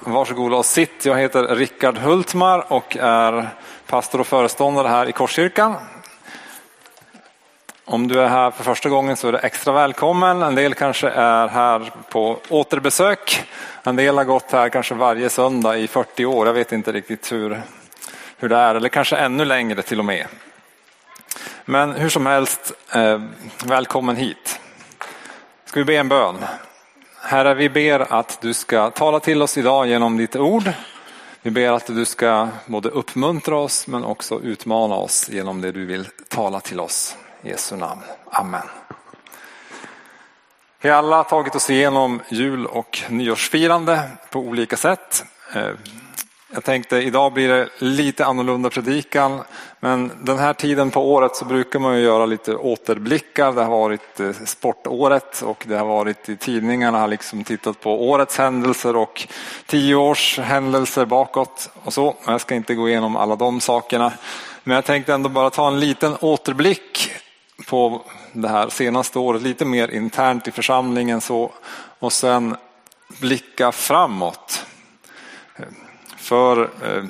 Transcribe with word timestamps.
Varsågoda 0.00 0.56
och 0.56 0.66
sitt. 0.66 1.04
Jag 1.04 1.18
heter 1.18 1.56
Rickard 1.56 1.98
Hultmar 1.98 2.72
och 2.72 2.96
är 3.00 3.48
pastor 3.86 4.20
och 4.20 4.26
föreståndare 4.26 4.88
här 4.88 5.08
i 5.08 5.12
Korskyrkan. 5.12 5.74
Om 7.84 8.08
du 8.08 8.20
är 8.20 8.28
här 8.28 8.50
för 8.50 8.64
första 8.64 8.88
gången 8.88 9.16
så 9.16 9.28
är 9.28 9.32
du 9.32 9.38
extra 9.38 9.72
välkommen. 9.72 10.42
En 10.42 10.54
del 10.54 10.74
kanske 10.74 11.08
är 11.08 11.48
här 11.48 11.92
på 12.10 12.38
återbesök. 12.48 13.44
En 13.82 13.96
del 13.96 14.16
har 14.16 14.24
gått 14.24 14.52
här 14.52 14.68
kanske 14.68 14.94
varje 14.94 15.30
söndag 15.30 15.76
i 15.76 15.88
40 15.88 16.24
år. 16.24 16.46
Jag 16.46 16.54
vet 16.54 16.72
inte 16.72 16.92
riktigt 16.92 17.32
hur, 17.32 17.62
hur 18.36 18.48
det 18.48 18.56
är, 18.56 18.74
eller 18.74 18.88
kanske 18.88 19.16
ännu 19.16 19.44
längre 19.44 19.82
till 19.82 19.98
och 19.98 20.04
med. 20.04 20.26
Men 21.64 21.92
hur 21.92 22.08
som 22.08 22.26
helst, 22.26 22.72
eh, 22.94 23.20
välkommen 23.64 24.16
hit. 24.16 24.60
Ska 25.64 25.80
vi 25.80 25.84
be 25.84 25.96
en 25.96 26.08
bön? 26.08 26.36
Herre, 27.22 27.54
vi 27.54 27.68
ber 27.68 28.12
att 28.12 28.40
du 28.40 28.54
ska 28.54 28.90
tala 28.90 29.20
till 29.20 29.42
oss 29.42 29.58
idag 29.58 29.86
genom 29.86 30.16
ditt 30.16 30.36
ord. 30.36 30.72
Vi 31.42 31.50
ber 31.50 31.72
att 31.72 31.86
du 31.86 32.04
ska 32.04 32.48
både 32.66 32.88
uppmuntra 32.88 33.56
oss 33.56 33.86
men 33.86 34.04
också 34.04 34.40
utmana 34.40 34.94
oss 34.94 35.28
genom 35.28 35.60
det 35.60 35.72
du 35.72 35.86
vill 35.86 36.08
tala 36.28 36.60
till 36.60 36.80
oss. 36.80 37.16
I 37.42 37.48
Jesu 37.48 37.76
namn. 37.76 38.00
Amen. 38.30 38.62
Vi 40.80 40.88
har 40.88 40.96
alla 40.96 41.24
tagit 41.24 41.54
oss 41.54 41.70
igenom 41.70 42.20
jul 42.28 42.66
och 42.66 42.98
nyårsfirande 43.08 44.02
på 44.30 44.38
olika 44.38 44.76
sätt. 44.76 45.24
Eh, 45.54 45.70
jag 46.52 46.64
tänkte 46.64 46.96
idag 46.96 47.32
blir 47.32 47.48
det 47.48 47.68
lite 47.78 48.24
annorlunda 48.24 48.70
predikan 48.70 49.40
men 49.80 50.12
den 50.22 50.38
här 50.38 50.52
tiden 50.52 50.90
på 50.90 51.12
året 51.12 51.36
så 51.36 51.44
brukar 51.44 51.78
man 51.78 51.96
ju 51.96 52.02
göra 52.02 52.26
lite 52.26 52.54
återblickar. 52.54 53.52
Det 53.52 53.62
har 53.62 53.70
varit 53.70 54.20
eh, 54.20 54.32
sportåret 54.32 55.42
och 55.42 55.64
det 55.68 55.76
har 55.76 55.86
varit 55.86 56.28
i 56.28 56.36
tidningarna 56.36 56.98
har 56.98 57.08
liksom 57.08 57.44
tittat 57.44 57.80
på 57.80 58.10
årets 58.10 58.38
händelser 58.38 58.96
och 58.96 59.28
tio 59.66 59.94
års 59.94 60.38
händelser 60.38 61.04
bakåt 61.04 61.70
och 61.84 61.92
så. 61.92 62.16
Jag 62.26 62.40
ska 62.40 62.54
inte 62.54 62.74
gå 62.74 62.88
igenom 62.88 63.16
alla 63.16 63.36
de 63.36 63.60
sakerna 63.60 64.12
men 64.64 64.74
jag 64.74 64.84
tänkte 64.84 65.14
ändå 65.14 65.28
bara 65.28 65.50
ta 65.50 65.68
en 65.68 65.80
liten 65.80 66.16
återblick 66.20 67.10
på 67.68 68.02
det 68.32 68.48
här 68.48 68.68
senaste 68.68 69.18
året, 69.18 69.42
lite 69.42 69.64
mer 69.64 69.90
internt 69.90 70.48
i 70.48 70.50
församlingen 70.50 71.20
så 71.20 71.52
och 71.98 72.12
sen 72.12 72.56
blicka 73.20 73.72
framåt. 73.72 74.59
För 76.30 76.70
eh, 76.82 77.04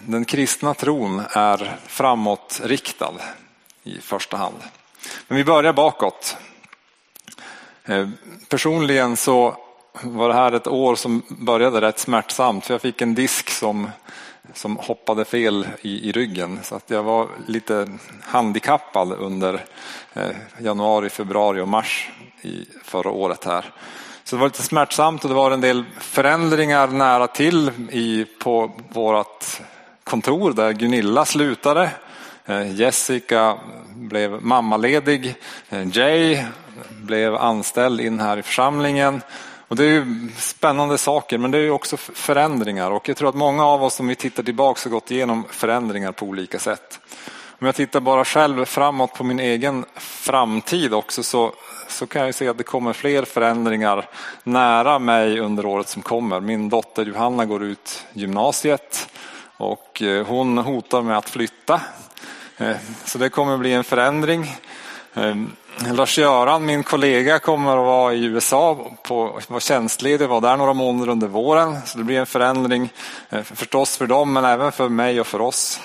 den 0.00 0.24
kristna 0.24 0.74
tron 0.74 1.22
är 1.30 1.76
framåtriktad 1.86 3.12
i 3.82 4.00
första 4.00 4.36
hand. 4.36 4.56
Men 5.28 5.38
vi 5.38 5.44
börjar 5.44 5.72
bakåt. 5.72 6.36
Eh, 7.84 8.08
personligen 8.48 9.16
så 9.16 9.56
var 10.02 10.28
det 10.28 10.34
här 10.34 10.52
ett 10.52 10.66
år 10.66 10.94
som 10.94 11.22
började 11.28 11.80
rätt 11.80 11.98
smärtsamt 11.98 12.66
för 12.66 12.74
jag 12.74 12.80
fick 12.80 13.02
en 13.02 13.14
disk 13.14 13.50
som, 13.50 13.90
som 14.54 14.76
hoppade 14.76 15.24
fel 15.24 15.68
i, 15.80 16.08
i 16.08 16.12
ryggen 16.12 16.58
så 16.62 16.74
att 16.74 16.90
jag 16.90 17.02
var 17.02 17.28
lite 17.46 17.88
handikappad 18.22 19.12
under 19.12 19.64
eh, 20.14 20.30
januari, 20.58 21.10
februari 21.10 21.60
och 21.60 21.68
mars 21.68 22.10
i 22.42 22.66
förra 22.84 23.10
året 23.10 23.44
här. 23.44 23.72
Så 24.26 24.36
det 24.36 24.40
var 24.40 24.46
lite 24.46 24.62
smärtsamt 24.62 25.24
och 25.24 25.28
det 25.28 25.36
var 25.36 25.50
en 25.50 25.60
del 25.60 25.84
förändringar 26.00 26.88
nära 26.88 27.26
till 27.26 27.70
i, 27.90 28.24
på 28.24 28.70
vårt 28.88 29.44
kontor 30.04 30.52
där 30.52 30.72
Gunilla 30.72 31.24
slutade. 31.24 31.90
Eh, 32.46 32.72
Jessica 32.72 33.58
blev 33.94 34.42
mammaledig. 34.42 35.34
Eh, 35.68 35.96
Jay 35.96 36.44
blev 36.90 37.36
anställd 37.36 38.00
in 38.00 38.20
här 38.20 38.36
i 38.36 38.42
församlingen. 38.42 39.22
Och 39.68 39.76
det 39.76 39.84
är 39.84 39.90
ju 39.90 40.28
spännande 40.36 40.98
saker 40.98 41.38
men 41.38 41.50
det 41.50 41.58
är 41.58 41.62
ju 41.62 41.70
också 41.70 41.96
förändringar 41.96 42.90
och 42.90 43.08
jag 43.08 43.16
tror 43.16 43.28
att 43.28 43.34
många 43.34 43.66
av 43.66 43.84
oss 43.84 44.00
om 44.00 44.08
vi 44.08 44.14
tittar 44.14 44.42
tillbaka 44.42 44.80
har 44.84 44.90
gått 44.90 45.10
igenom 45.10 45.44
förändringar 45.50 46.12
på 46.12 46.26
olika 46.26 46.58
sätt. 46.58 47.00
Om 47.58 47.66
jag 47.66 47.74
tittar 47.74 48.00
bara 48.00 48.24
själv 48.24 48.64
framåt 48.64 49.14
på 49.14 49.24
min 49.24 49.40
egen 49.40 49.84
framtid 50.26 50.94
också 50.94 51.22
så 51.22 51.52
så 51.88 52.06
kan 52.06 52.26
jag 52.26 52.34
se 52.34 52.48
att 52.48 52.58
det 52.58 52.64
kommer 52.64 52.92
fler 52.92 53.24
förändringar 53.24 54.08
nära 54.42 54.98
mig 54.98 55.40
under 55.40 55.66
året 55.66 55.88
som 55.88 56.02
kommer. 56.02 56.40
Min 56.40 56.68
dotter 56.68 57.04
Johanna 57.04 57.44
går 57.44 57.64
ut 57.64 58.04
gymnasiet 58.12 59.08
och 59.56 60.02
eh, 60.02 60.26
hon 60.26 60.58
hotar 60.58 61.02
med 61.02 61.18
att 61.18 61.28
flytta. 61.28 61.80
Eh, 62.56 62.76
så 63.04 63.18
det 63.18 63.28
kommer 63.28 63.58
bli 63.58 63.72
en 63.72 63.84
förändring. 63.84 64.56
Eh, 65.14 65.34
Lars-Göran, 65.92 66.66
min 66.66 66.82
kollega, 66.82 67.38
kommer 67.38 67.70
att 67.70 67.86
vara 67.86 68.14
i 68.14 68.24
USA, 68.24 68.90
på, 69.02 69.40
var 69.48 69.60
tjänstledig, 69.60 70.28
var 70.28 70.40
där 70.40 70.56
några 70.56 70.72
månader 70.72 71.12
under 71.12 71.26
våren. 71.28 71.76
Så 71.84 71.98
det 71.98 72.04
blir 72.04 72.18
en 72.18 72.26
förändring 72.26 72.92
förstås 73.44 73.96
för 73.96 74.06
dem 74.06 74.32
men 74.32 74.44
även 74.44 74.72
för 74.72 74.88
mig 74.88 75.20
och 75.20 75.26
för 75.26 75.40
oss 75.40 75.80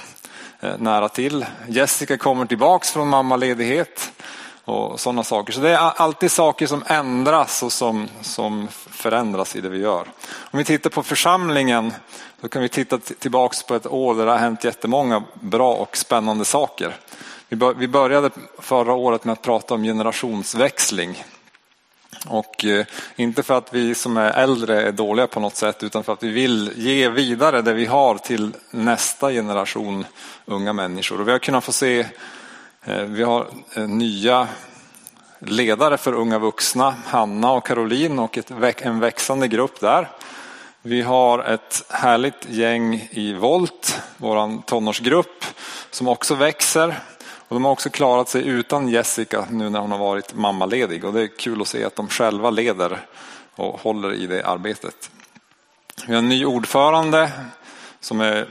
Eh, 0.63 0.77
nära 0.77 1.09
till. 1.09 1.45
Jessica 1.67 2.17
kommer 2.17 2.45
tillbaks 2.45 2.91
från 2.91 3.07
mammaledighet 3.07 4.11
och 4.65 4.99
sådana 4.99 5.23
saker. 5.23 5.53
Så 5.53 5.61
det 5.61 5.69
är 5.69 5.77
alltid 5.77 6.31
saker 6.31 6.67
som 6.67 6.83
ändras 6.87 7.63
och 7.63 7.71
som, 7.71 8.07
som 8.21 8.67
förändras 8.71 9.55
i 9.55 9.61
det 9.61 9.69
vi 9.69 9.77
gör. 9.77 10.07
Om 10.29 10.57
vi 10.57 10.63
tittar 10.63 10.89
på 10.89 11.03
församlingen 11.03 11.93
så 12.41 12.49
kan 12.49 12.61
vi 12.61 12.69
titta 12.69 12.97
tillbaks 12.97 13.63
på 13.63 13.75
ett 13.75 13.87
år 13.87 14.15
där 14.15 14.25
det 14.25 14.31
har 14.31 14.37
hänt 14.37 14.63
jättemånga 14.63 15.23
bra 15.33 15.73
och 15.73 15.97
spännande 15.97 16.45
saker. 16.45 16.95
Vi 17.77 17.87
började 17.87 18.29
förra 18.59 18.93
året 18.93 19.25
med 19.25 19.33
att 19.33 19.41
prata 19.41 19.73
om 19.73 19.83
generationsväxling. 19.83 21.23
Och 22.27 22.65
eh, 22.65 22.85
inte 23.15 23.43
för 23.43 23.57
att 23.57 23.73
vi 23.73 23.95
som 23.95 24.17
är 24.17 24.31
äldre 24.31 24.81
är 24.81 24.91
dåliga 24.91 25.27
på 25.27 25.39
något 25.39 25.55
sätt 25.55 25.83
utan 25.83 26.03
för 26.03 26.13
att 26.13 26.23
vi 26.23 26.29
vill 26.29 26.71
ge 26.75 27.09
vidare 27.09 27.61
det 27.61 27.73
vi 27.73 27.85
har 27.85 28.17
till 28.17 28.51
nästa 28.71 29.31
generation 29.31 30.05
unga 30.45 30.73
människor. 30.73 31.21
Och 31.21 31.27
vi 31.27 31.31
har 31.31 31.39
kunnat 31.39 31.63
få 31.63 31.71
se 31.71 31.99
eh, 32.85 33.01
vi 33.03 33.23
har 33.23 33.47
eh, 33.75 33.87
nya 33.87 34.47
ledare 35.39 35.97
för 35.97 36.13
unga 36.13 36.39
vuxna, 36.39 36.95
Hanna 37.05 37.51
och 37.51 37.65
Caroline 37.65 38.19
och 38.19 38.37
ett, 38.37 38.51
en 38.81 38.99
växande 38.99 39.47
grupp 39.47 39.79
där. 39.79 40.09
Vi 40.81 41.01
har 41.01 41.39
ett 41.39 41.83
härligt 41.89 42.49
gäng 42.49 43.09
i 43.11 43.33
Volt, 43.33 43.99
vår 44.17 44.61
tonårsgrupp, 44.61 45.45
som 45.91 46.07
också 46.07 46.35
växer. 46.35 46.99
Och 47.51 47.55
de 47.55 47.65
har 47.65 47.71
också 47.71 47.89
klarat 47.89 48.29
sig 48.29 48.47
utan 48.47 48.87
Jessica 48.87 49.45
nu 49.49 49.69
när 49.69 49.79
hon 49.79 49.91
har 49.91 49.97
varit 49.97 50.35
mammaledig 50.35 51.05
och 51.05 51.13
det 51.13 51.21
är 51.21 51.37
kul 51.37 51.61
att 51.61 51.67
se 51.67 51.83
att 51.83 51.95
de 51.95 52.07
själva 52.07 52.49
leder 52.49 53.05
och 53.55 53.79
håller 53.79 54.13
i 54.13 54.27
det 54.27 54.45
arbetet. 54.45 55.11
Vi 56.07 56.13
har 56.13 56.19
en 56.19 56.29
ny 56.29 56.45
ordförande 56.45 57.31
som 57.99 58.21
är 58.21 58.47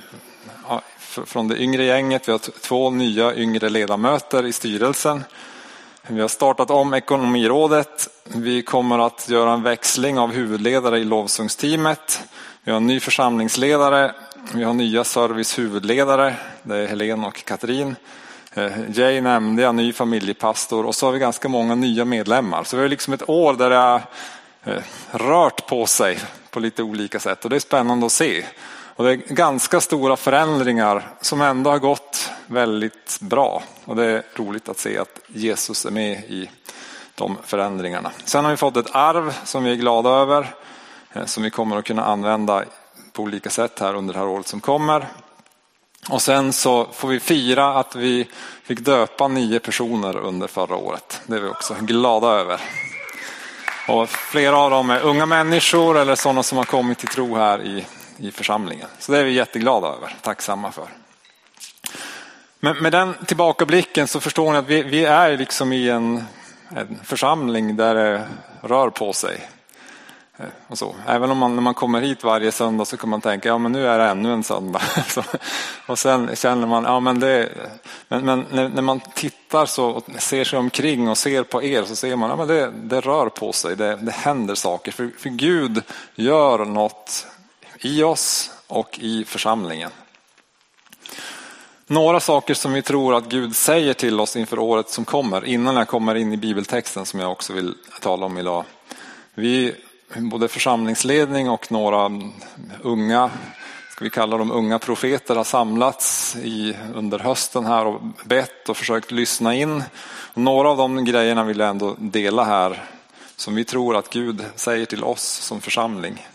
från 1.06 1.48
det 1.48 1.62
yngre 1.62 1.84
gänget. 1.84 2.28
Vi 2.28 2.32
har 2.32 2.38
två 2.38 2.90
nya 2.90 3.34
yngre 3.34 3.68
ledamöter 3.68 4.46
i 4.46 4.52
styrelsen. 4.52 5.24
Vi 6.06 6.20
har 6.20 6.28
startat 6.28 6.70
om 6.70 6.94
ekonomirådet. 6.94 8.08
Vi 8.24 8.62
kommer 8.62 9.06
att 9.06 9.28
göra 9.28 9.52
en 9.52 9.62
växling 9.62 10.18
av 10.18 10.32
huvudledare 10.32 10.98
i 10.98 11.04
lovsångsteamet. 11.04 12.22
Vi 12.64 12.70
har 12.70 12.76
en 12.76 12.86
ny 12.86 13.00
församlingsledare. 13.00 14.14
Vi 14.54 14.64
har 14.64 14.72
nya 14.72 15.04
servicehuvudledare. 15.04 16.34
Det 16.62 16.76
är 16.76 16.86
Helene 16.86 17.26
och 17.26 17.44
Katrin. 17.44 17.96
Eh, 18.54 18.90
Jay 18.90 19.20
nämnde 19.20 19.62
jag, 19.62 19.74
ny 19.74 19.92
familjepastor 19.92 20.86
och 20.86 20.94
så 20.94 21.06
har 21.06 21.12
vi 21.12 21.18
ganska 21.18 21.48
många 21.48 21.74
nya 21.74 22.04
medlemmar. 22.04 22.64
Så 22.64 22.76
vi 22.76 22.82
har 22.82 22.88
liksom 22.88 23.12
ett 23.12 23.28
år 23.28 23.54
där 23.54 23.70
det 23.70 23.76
har 23.76 24.02
eh, 24.64 24.82
rört 25.10 25.66
på 25.66 25.86
sig 25.86 26.18
på 26.50 26.60
lite 26.60 26.82
olika 26.82 27.20
sätt 27.20 27.44
och 27.44 27.50
det 27.50 27.56
är 27.56 27.60
spännande 27.60 28.06
att 28.06 28.12
se. 28.12 28.44
Och 28.96 29.04
det 29.04 29.10
är 29.10 29.16
ganska 29.16 29.80
stora 29.80 30.16
förändringar 30.16 31.08
som 31.20 31.40
ändå 31.40 31.70
har 31.70 31.78
gått 31.78 32.30
väldigt 32.46 33.18
bra. 33.20 33.62
Och 33.84 33.96
det 33.96 34.04
är 34.04 34.22
roligt 34.34 34.68
att 34.68 34.78
se 34.78 34.98
att 34.98 35.20
Jesus 35.26 35.84
är 35.84 35.90
med 35.90 36.18
i 36.18 36.50
de 37.14 37.36
förändringarna. 37.44 38.10
Sen 38.24 38.44
har 38.44 38.50
vi 38.50 38.56
fått 38.56 38.76
ett 38.76 38.94
arv 38.94 39.34
som 39.44 39.64
vi 39.64 39.70
är 39.70 39.76
glada 39.76 40.10
över. 40.10 40.54
Eh, 41.12 41.24
som 41.24 41.42
vi 41.42 41.50
kommer 41.50 41.76
att 41.76 41.84
kunna 41.84 42.04
använda 42.04 42.64
på 43.12 43.22
olika 43.22 43.50
sätt 43.50 43.78
här 43.78 43.94
under 43.94 44.14
det 44.14 44.20
här 44.20 44.28
året 44.28 44.46
som 44.46 44.60
kommer. 44.60 45.08
Och 46.10 46.22
sen 46.22 46.52
så 46.52 46.86
får 46.92 47.08
vi 47.08 47.20
fira 47.20 47.66
att 47.66 47.96
vi 47.96 48.28
fick 48.62 48.80
döpa 48.80 49.28
nio 49.28 49.60
personer 49.60 50.16
under 50.16 50.46
förra 50.46 50.76
året. 50.76 51.20
Det 51.26 51.36
är 51.36 51.40
vi 51.40 51.48
också 51.48 51.76
glada 51.80 52.26
över. 52.26 52.60
Och 53.88 54.08
flera 54.08 54.58
av 54.58 54.70
dem 54.70 54.90
är 54.90 55.00
unga 55.00 55.26
människor 55.26 55.98
eller 55.98 56.14
sådana 56.14 56.42
som 56.42 56.58
har 56.58 56.64
kommit 56.64 56.98
till 56.98 57.08
tro 57.08 57.36
här 57.36 57.62
i 57.62 57.84
i 58.20 58.30
församlingen. 58.30 58.88
Så 58.98 59.12
det 59.12 59.18
är 59.18 59.24
vi 59.24 59.32
jätteglada 59.32 59.88
över, 59.88 60.16
tacksamma 60.22 60.72
för. 60.72 60.88
Men 62.60 62.76
med 62.76 62.92
den 62.92 63.14
tillbakablicken 63.26 64.08
så 64.08 64.20
förstår 64.20 64.52
ni 64.52 64.58
att 64.58 64.66
vi, 64.66 64.82
vi 64.82 65.04
är 65.04 65.36
liksom 65.36 65.72
i 65.72 65.88
en, 65.88 66.24
en, 66.76 67.00
församling 67.04 67.76
där 67.76 67.94
det 67.94 68.28
rör 68.60 68.90
på 68.90 69.12
sig. 69.12 69.48
Eh, 70.40 70.46
och 70.68 70.78
så. 70.78 70.94
Även 71.06 71.30
om 71.30 71.38
man 71.38 71.54
när 71.54 71.62
man 71.62 71.74
kommer 71.74 72.00
hit 72.00 72.24
varje 72.24 72.52
söndag 72.52 72.84
så 72.84 72.96
kan 72.96 73.10
man 73.10 73.20
tänka 73.20 73.48
ja 73.48 73.58
men 73.58 73.72
nu 73.72 73.86
är 73.86 73.98
det 73.98 74.04
ännu 74.04 74.32
en 74.32 74.42
söndag. 74.42 74.82
och 75.86 75.98
sen 75.98 76.36
känner 76.36 76.66
man 76.66 76.84
ja 76.84 77.00
men 77.00 77.20
det 77.20 77.48
men, 78.08 78.24
men 78.24 78.46
när, 78.50 78.68
när, 78.68 78.82
man 78.82 79.00
tittar 79.14 79.66
så 79.66 79.86
och 79.86 80.04
ser 80.18 80.44
sig 80.44 80.58
omkring 80.58 81.08
och 81.08 81.18
ser 81.18 81.42
på 81.42 81.62
er 81.62 81.82
så 81.82 81.96
ser 81.96 82.16
man 82.16 82.30
ja 82.30 82.36
men 82.36 82.48
det, 82.48 82.70
det 82.70 83.00
rör 83.00 83.28
på 83.28 83.52
sig, 83.52 83.76
det, 83.76 83.96
det 83.96 84.12
händer 84.12 84.54
saker. 84.54 84.92
För, 84.92 85.10
för 85.18 85.28
Gud 85.28 85.82
gör 86.14 86.64
något 86.64 87.26
i 87.78 88.02
oss 88.02 88.50
och 88.66 88.98
i 88.98 89.24
församlingen. 89.24 89.90
Några 91.86 92.20
saker 92.20 92.54
som 92.54 92.72
vi 92.72 92.82
tror 92.82 93.14
att 93.14 93.28
Gud 93.28 93.56
säger 93.56 93.94
till 93.94 94.20
oss 94.20 94.36
inför 94.36 94.58
året 94.58 94.90
som 94.90 95.04
kommer, 95.04 95.44
innan 95.44 95.76
jag 95.76 95.88
kommer 95.88 96.14
in 96.14 96.32
i 96.32 96.36
bibeltexten 96.36 97.06
som 97.06 97.20
jag 97.20 97.32
också 97.32 97.52
vill 97.52 97.74
tala 98.00 98.26
om 98.26 98.38
idag. 98.38 98.64
Vi, 99.34 99.74
både 100.16 100.48
församlingsledning 100.48 101.50
och 101.50 101.72
några 101.72 102.10
unga, 102.82 103.30
ska 103.90 104.04
vi 104.04 104.10
kalla 104.10 104.36
dem 104.36 104.50
unga 104.50 104.78
profeter, 104.78 105.36
har 105.36 105.44
samlats 105.44 106.36
i, 106.36 106.76
under 106.94 107.18
hösten 107.18 107.66
här 107.66 107.86
och 107.86 108.00
bett 108.24 108.68
och 108.68 108.76
försökt 108.76 109.10
lyssna 109.10 109.54
in. 109.54 109.82
Och 110.34 110.40
några 110.40 110.68
av 110.70 110.76
de 110.76 111.04
grejerna 111.04 111.44
vill 111.44 111.58
jag 111.58 111.68
ändå 111.68 111.96
dela 111.98 112.44
här, 112.44 112.84
som 113.36 113.54
vi 113.54 113.64
tror 113.64 113.96
att 113.96 114.10
Gud 114.10 114.44
säger 114.54 114.86
till 114.86 115.04
oss 115.04 115.22
som 115.22 115.60
församling. 115.60 116.26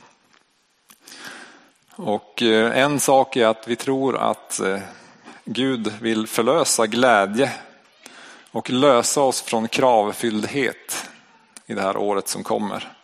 Och 1.95 2.41
eh, 2.41 2.77
en 2.77 2.99
sak 2.99 3.35
är 3.35 3.47
att 3.47 3.67
vi 3.67 3.75
tror 3.75 4.17
att 4.17 4.59
eh, 4.59 4.79
Gud 5.45 5.93
vill 6.01 6.27
förlösa 6.27 6.87
glädje 6.87 7.51
och 8.51 8.69
lösa 8.69 9.21
oss 9.21 9.41
från 9.41 9.67
kravfylldhet 9.67 11.09
i 11.65 11.73
det 11.73 11.81
här 11.81 11.97
året 11.97 12.27
som 12.27 12.43
kommer. 12.43 12.94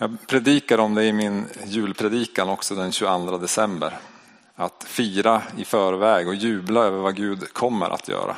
Jag 0.00 0.16
predikar 0.26 0.78
om 0.78 0.94
det 0.94 1.04
i 1.04 1.12
min 1.12 1.46
julpredikan 1.64 2.48
också 2.48 2.74
den 2.74 2.92
22 2.92 3.38
december. 3.38 3.98
Att 4.54 4.84
fira 4.88 5.42
i 5.56 5.64
förväg 5.64 6.28
och 6.28 6.34
jubla 6.34 6.80
över 6.80 6.98
vad 6.98 7.16
Gud 7.16 7.52
kommer 7.52 7.90
att 7.90 8.08
göra. 8.08 8.36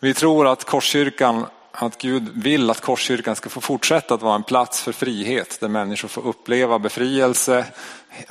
Vi 0.00 0.14
tror 0.14 0.46
att 0.46 0.64
Korskyrkan, 0.64 1.46
att 1.72 1.98
Gud 1.98 2.28
vill 2.34 2.70
att 2.70 2.80
Korskyrkan 2.80 3.36
ska 3.36 3.48
få 3.48 3.60
fortsätta 3.60 4.14
att 4.14 4.22
vara 4.22 4.34
en 4.34 4.42
plats 4.42 4.82
för 4.82 4.92
frihet 4.92 5.60
där 5.60 5.68
människor 5.68 6.08
får 6.08 6.26
uppleva 6.26 6.78
befrielse, 6.78 7.64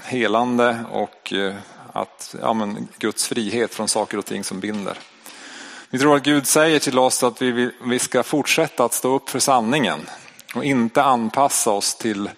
helande 0.04 0.80
och 0.92 1.34
eh, 1.34 1.56
att, 1.94 2.36
ja, 2.42 2.54
men, 2.54 2.88
Guds 2.98 3.28
frihet 3.28 3.74
från 3.74 3.88
saker 3.88 4.18
och 4.18 4.26
ting 4.26 4.44
som 4.44 4.60
binder. 4.60 4.98
Vi 5.90 6.00
tror 6.00 6.16
att 6.16 6.24
Gud 6.24 6.48
säger 6.48 6.80
till 6.80 7.00
oss 7.00 7.24
att 7.24 7.42
vi, 7.42 7.72
vi 7.84 8.00
ska 8.00 8.24
fortsätta 8.24 8.86
att 8.86 8.94
stå 8.94 9.16
upp 9.16 9.30
för 9.30 9.40
sanningen 9.40 10.00
och 10.56 10.63
inte 10.63 11.04
anpassa 11.04 11.72
oss 11.72 11.96
till, 11.96 12.30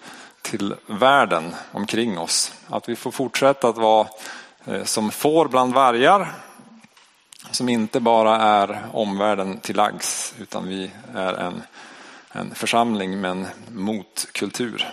till 0.42 0.74
världen 0.86 1.54
omkring 1.72 2.18
oss. 2.18 2.52
Att 2.68 2.88
vi 2.88 2.96
får 2.96 3.10
fortsätta 3.10 3.68
att 3.68 3.78
vara 3.78 4.06
eh, 4.64 4.84
som 4.84 5.10
får 5.10 5.48
bland 5.48 5.74
vargar 5.74 6.34
som 7.50 7.68
inte 7.68 8.00
bara 8.00 8.36
är 8.36 8.86
omvärlden 8.92 9.58
till 9.60 9.76
lags 9.76 10.34
utan 10.40 10.68
vi 10.68 10.90
är 11.14 11.34
en, 11.34 11.62
en 12.32 12.54
församling 12.54 13.20
med 13.20 13.30
en 13.30 13.46
motkultur. 13.68 14.92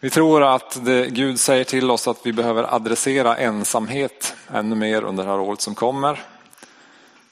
Vi 0.00 0.10
tror 0.10 0.54
att 0.54 0.84
det, 0.84 1.06
Gud 1.06 1.40
säger 1.40 1.64
till 1.64 1.90
oss 1.90 2.08
att 2.08 2.26
vi 2.26 2.32
behöver 2.32 2.74
adressera 2.74 3.36
ensamhet 3.36 4.34
ännu 4.54 4.76
mer 4.76 5.02
under 5.02 5.24
det 5.24 5.30
här 5.30 5.40
året 5.40 5.60
som 5.60 5.74
kommer. 5.74 6.20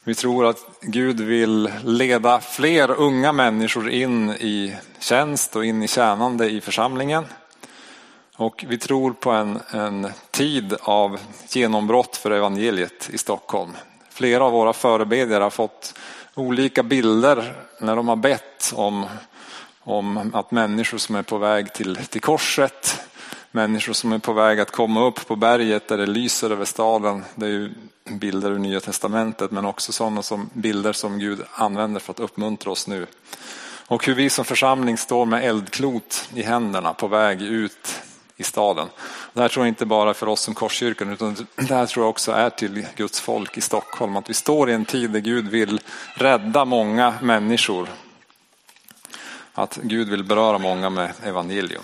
Vi 0.07 0.15
tror 0.15 0.47
att 0.47 0.67
Gud 0.81 1.21
vill 1.21 1.71
leda 1.85 2.41
fler 2.41 2.91
unga 2.91 3.33
människor 3.33 3.91
in 3.91 4.31
i 4.31 4.77
tjänst 4.99 5.57
och 5.57 5.65
in 5.65 5.83
i 5.83 5.89
tjänande 5.89 6.51
i 6.51 6.61
församlingen. 6.61 7.25
Och 8.37 8.65
vi 8.69 8.79
tror 8.79 9.13
på 9.13 9.31
en, 9.31 9.61
en 9.71 10.09
tid 10.31 10.75
av 10.81 11.19
genombrott 11.49 12.17
för 12.17 12.31
evangeliet 12.31 13.11
i 13.13 13.19
Stockholm. 13.19 13.73
Flera 14.11 14.45
av 14.45 14.53
våra 14.53 14.73
förebedjare 14.73 15.43
har 15.43 15.51
fått 15.51 15.99
olika 16.35 16.83
bilder 16.83 17.57
när 17.81 17.97
de 17.97 18.09
har 18.09 18.17
bett 18.17 18.73
om 18.75 19.07
om 19.81 20.31
att 20.35 20.51
människor 20.51 20.99
som 20.99 21.17
är 21.17 21.23
på 21.23 21.39
väg 21.39 21.73
till, 21.73 21.97
till 21.97 22.21
korset, 22.21 23.01
människor 23.51 23.93
som 23.93 24.13
är 24.13 24.19
på 24.19 24.33
väg 24.33 24.61
att 24.61 24.71
komma 24.71 25.07
upp 25.07 25.27
på 25.27 25.37
berget 25.37 25.89
där 25.89 25.97
det 25.97 26.07
lyser 26.07 26.51
över 26.51 26.65
staden. 26.65 27.25
Det 27.35 27.47
är 27.47 27.51
ju 27.51 27.71
bilder 28.11 28.51
ur 28.51 28.59
Nya 28.59 28.81
Testamentet 28.81 29.51
men 29.51 29.65
också 29.65 29.93
sådana 29.93 30.23
som 30.23 30.51
bilder 30.53 30.93
som 30.93 31.19
Gud 31.19 31.43
använder 31.55 32.01
för 32.01 32.13
att 32.13 32.21
uppmuntra 32.21 32.71
oss 32.71 32.87
nu. 32.87 33.07
Och 33.89 34.07
hur 34.07 34.15
vi 34.15 34.31
som 34.31 34.45
församling 34.45 34.99
står 34.99 35.27
med 35.27 35.45
eldklot 35.45 36.29
i 36.35 36.43
händerna 36.43 36.95
på 36.95 37.09
väg 37.09 37.43
ut 37.43 38.03
i 38.37 38.43
staden. 38.43 38.89
Det 39.33 39.41
här 39.41 39.49
tror 39.49 39.67
jag 39.67 39.71
inte 39.71 39.87
bara 39.87 40.15
för 40.15 40.29
oss 40.29 40.41
som 40.41 40.55
Korskyrkan 40.55 41.13
utan 41.13 41.47
det 41.57 41.75
här 41.75 41.87
tror 41.87 42.05
jag 42.05 42.11
också 42.11 42.33
är 42.33 42.51
till 42.51 42.87
Guds 42.97 43.21
folk 43.21 43.59
i 43.59 43.61
Stockholm. 43.61 44.17
Att 44.17 44.31
vi 44.31 44.35
står 44.35 44.71
i 44.71 44.73
en 44.73 44.85
tid 44.85 45.11
där 45.11 45.21
Gud 45.21 45.49
vill 45.49 45.81
rädda 46.15 46.65
många 46.65 47.15
människor 47.23 47.89
att 49.55 49.79
Gud 49.83 50.09
vill 50.09 50.25
beröra 50.25 50.59
många 50.59 50.91
med 50.91 51.13
evangelium. 51.25 51.83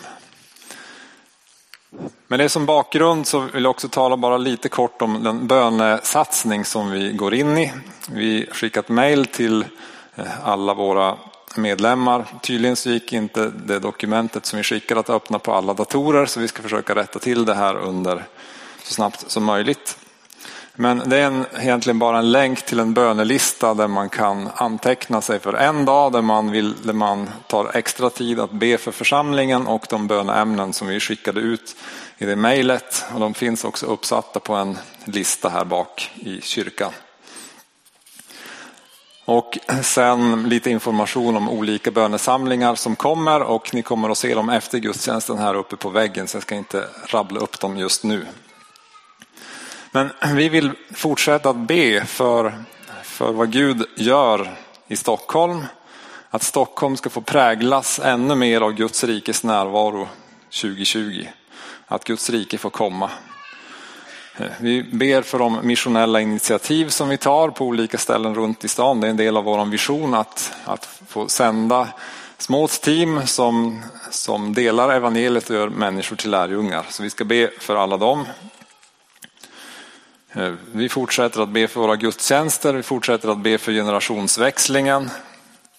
Med 2.28 2.38
det 2.38 2.48
som 2.48 2.66
bakgrund 2.66 3.26
så 3.26 3.40
vill 3.40 3.62
jag 3.64 3.70
också 3.70 3.88
tala 3.88 4.16
bara 4.16 4.36
lite 4.36 4.68
kort 4.68 5.02
om 5.02 5.22
den 5.22 5.46
bönesatsning 5.46 6.64
som 6.64 6.90
vi 6.90 7.12
går 7.12 7.34
in 7.34 7.58
i. 7.58 7.72
Vi 8.12 8.48
skickat 8.52 8.88
mejl 8.88 9.26
till 9.26 9.64
eh, 10.14 10.48
alla 10.48 10.74
våra 10.74 11.16
medlemmar. 11.56 12.26
Tydligen 12.42 12.76
så 12.76 12.90
gick 12.90 13.12
inte 13.12 13.52
det 13.66 13.78
dokumentet 13.78 14.46
som 14.46 14.56
vi 14.56 14.62
skickade 14.62 15.00
att 15.00 15.10
öppna 15.10 15.38
på 15.38 15.52
alla 15.52 15.74
datorer 15.74 16.26
så 16.26 16.40
vi 16.40 16.48
ska 16.48 16.62
försöka 16.62 16.94
rätta 16.94 17.18
till 17.18 17.44
det 17.44 17.54
här 17.54 17.76
under 17.76 18.24
så 18.82 18.94
snabbt 18.94 19.30
som 19.30 19.44
möjligt. 19.44 19.98
Men 20.82 21.02
det 21.06 21.19
är 21.19 21.26
en, 21.26 21.46
egentligen 21.61 21.99
bara 21.99 22.19
en 22.19 22.32
länk 22.32 22.62
till 22.62 22.81
en 22.81 22.94
bönelista 22.94 23.75
där 23.75 23.88
man 23.88 24.08
kan 24.08 24.50
anteckna 24.55 25.20
sig 25.20 25.40
för 25.40 25.55
en 25.55 25.84
dag 25.84 26.12
där 26.12 26.23
man, 26.23 26.50
vill, 26.50 26.75
där 26.82 26.93
man 26.93 27.31
tar 27.46 27.76
extra 27.76 28.11
tid 28.11 28.40
att 28.40 28.50
be 28.50 28.79
för 28.79 28.93
församlingen 28.93 29.67
och 29.67 29.87
de 29.90 30.06
böneämnen 30.06 30.73
som 30.73 30.88
vi 30.88 31.00
skickade 31.00 31.40
ut 31.40 31.76
i 32.19 32.25
det 32.26 32.37
mejlet. 32.37 33.05
Och 33.14 33.20
de 33.20 33.34
finns 33.34 33.64
också 33.64 33.87
uppsatta 33.87 34.40
på 34.40 34.55
en 34.55 34.79
lista 35.05 35.49
här 35.49 35.64
bak 35.64 36.11
i 36.14 36.40
kyrkan. 36.40 36.93
Och 39.25 39.58
sen 39.82 40.49
lite 40.49 40.70
information 40.70 41.37
om 41.37 41.49
olika 41.49 41.90
bönesamlingar 41.90 42.75
som 42.75 42.96
kommer 42.96 43.43
och 43.43 43.75
ni 43.75 43.82
kommer 43.82 44.11
att 44.11 44.19
se 44.19 44.34
dem 44.34 44.49
efter 44.49 44.79
gudstjänsten 44.79 45.38
här 45.38 45.55
uppe 45.55 45.76
på 45.76 45.88
väggen 45.88 46.29
så 46.29 46.37
jag 46.37 46.43
ska 46.43 46.55
inte 46.55 46.88
rabbla 47.06 47.40
upp 47.40 47.61
dem 47.61 47.76
just 47.76 48.05
nu. 48.05 48.26
Men 49.94 50.10
vi 50.34 50.48
vill 50.48 50.70
fortsätta 50.94 51.50
att 51.50 51.56
be 51.56 52.04
för, 52.04 52.54
för 53.02 53.32
vad 53.32 53.52
Gud 53.52 53.84
gör 53.96 54.56
i 54.88 54.96
Stockholm. 54.96 55.64
Att 56.30 56.42
Stockholm 56.42 56.96
ska 56.96 57.10
få 57.10 57.20
präglas 57.20 58.00
ännu 58.04 58.34
mer 58.34 58.60
av 58.60 58.72
Guds 58.72 59.04
rikes 59.04 59.44
närvaro 59.44 60.08
2020. 60.60 61.26
Att 61.86 62.04
Guds 62.04 62.30
rike 62.30 62.58
får 62.58 62.70
komma. 62.70 63.10
Eh, 64.36 64.46
vi 64.60 64.82
ber 64.82 65.22
för 65.22 65.38
de 65.38 65.58
missionella 65.62 66.20
initiativ 66.20 66.88
som 66.88 67.08
vi 67.08 67.17
tar 67.17 67.48
på 67.48 67.67
olika 67.67 67.98
ställen 67.98 68.34
runt 68.34 68.64
i 68.64 68.69
stan. 68.69 69.00
Det 69.00 69.06
är 69.06 69.10
en 69.10 69.17
del 69.17 69.36
av 69.36 69.44
vår 69.44 69.64
vision 69.64 70.14
att, 70.14 70.52
att 70.64 71.00
få 71.08 71.28
sända 71.28 71.88
små 72.38 72.69
team 72.69 73.26
som, 73.26 73.82
som 74.10 74.55
delar 74.55 74.93
evangeliet 74.93 75.50
och 75.50 75.56
gör 75.56 75.69
människor 75.69 76.17
till 76.17 76.31
lärjungar. 76.31 76.86
Så 76.88 77.02
vi 77.02 77.10
ska 77.10 77.24
be 77.24 77.50
för 77.58 77.76
alla 77.76 77.96
dem 77.96 78.24
Eh, 80.34 80.53
vi 80.72 80.89
fortsätter 80.89 81.43
att 81.43 81.48
be 81.48 81.69
för 81.69 81.81
våra 81.81 81.96
gudstjänster, 81.96 82.74
vi 82.74 82.82
fortsätter 82.82 83.29
att 83.29 83.39
be 83.39 83.58
för 83.58 83.72
generationsväxlingen. 83.72 85.10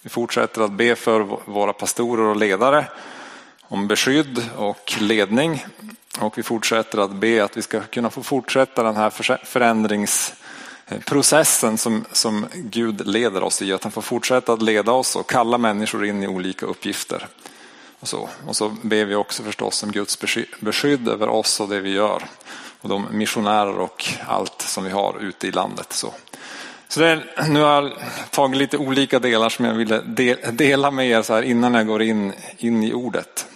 Vi 0.02 0.10
fortsätter 0.10 0.62
att 0.62 0.72
be 0.72 0.96
för 0.96 1.20
våra 1.46 1.74
pastorer 1.74 2.24
och 2.24 2.36
ledare 2.36 2.86
om 3.62 3.88
beskydd 3.88 4.50
och 4.58 4.94
ledning. 5.00 5.66
Och 6.20 6.38
vi 6.38 6.44
fortsätter 6.44 6.98
att 6.98 7.12
be 7.12 7.44
att 7.44 7.58
vi 7.58 7.62
ska 7.62 7.82
kunna 7.82 8.10
få 8.10 8.24
fortsätta 8.24 8.84
den 8.84 8.96
här 8.96 9.10
förändringsprocessen 9.46 11.78
som, 11.78 12.06
som 12.12 12.46
Gud 12.54 13.08
leder 13.08 13.44
oss 13.44 13.62
i. 13.62 13.74
Att 13.74 13.84
han 13.84 13.92
får 13.92 14.02
fortsätta 14.02 14.54
att 14.54 14.62
leda 14.62 14.92
oss 14.92 15.16
och 15.16 15.30
kalla 15.30 15.58
människor 15.58 16.06
in 16.06 16.24
i 16.24 16.28
olika 16.28 16.66
uppgifter. 16.66 17.28
Och 18.00 18.08
så, 18.08 18.30
och 18.48 18.56
så 18.56 18.70
ber 18.82 19.06
vi 19.06 19.16
också 19.16 19.44
förstås 19.44 19.84
om 19.84 19.92
Guds 19.92 20.20
beskydd 20.60 21.08
över 21.08 21.30
oss 21.30 21.60
och 21.60 21.70
det 21.70 21.80
vi 21.80 21.92
gör 21.92 22.24
och 22.84 22.90
de 22.90 23.08
missionärer 23.12 23.80
och 23.80 24.06
allt 24.28 24.62
som 24.62 24.84
vi 24.84 24.90
har 24.90 25.18
ute 25.22 25.48
i 25.48 25.52
landet. 25.52 25.94
Så, 25.94 26.14
så 26.88 27.00
det, 27.00 27.24
nu 27.50 27.62
har 27.62 27.74
jag 27.74 27.94
tagit 28.30 28.58
lite 28.58 28.78
olika 28.78 29.20
delar 29.20 29.50
som 29.50 29.66
jag 29.66 29.74
ville 29.74 30.02
dela 30.52 30.92
med 30.92 31.08
er 31.08 31.22
så 31.22 31.34
här 31.34 31.42
innan 31.42 31.74
jag 31.74 31.88
går 31.88 32.02
in, 32.02 32.34
in 32.58 32.84
i 32.84 32.94
ordet. 32.94 33.48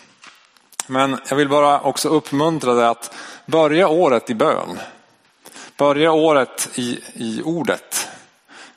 Men 0.87 1.17
jag 1.29 1.35
vill 1.35 1.49
bara 1.49 1.79
också 1.79 2.09
uppmuntra 2.09 2.73
dig 2.73 2.85
att 2.85 3.15
börja 3.45 3.87
året 3.87 4.29
i 4.29 4.35
bön. 4.35 4.79
Börja 5.77 6.11
året 6.11 6.69
i, 6.75 6.99
i 7.13 7.41
ordet. 7.45 8.07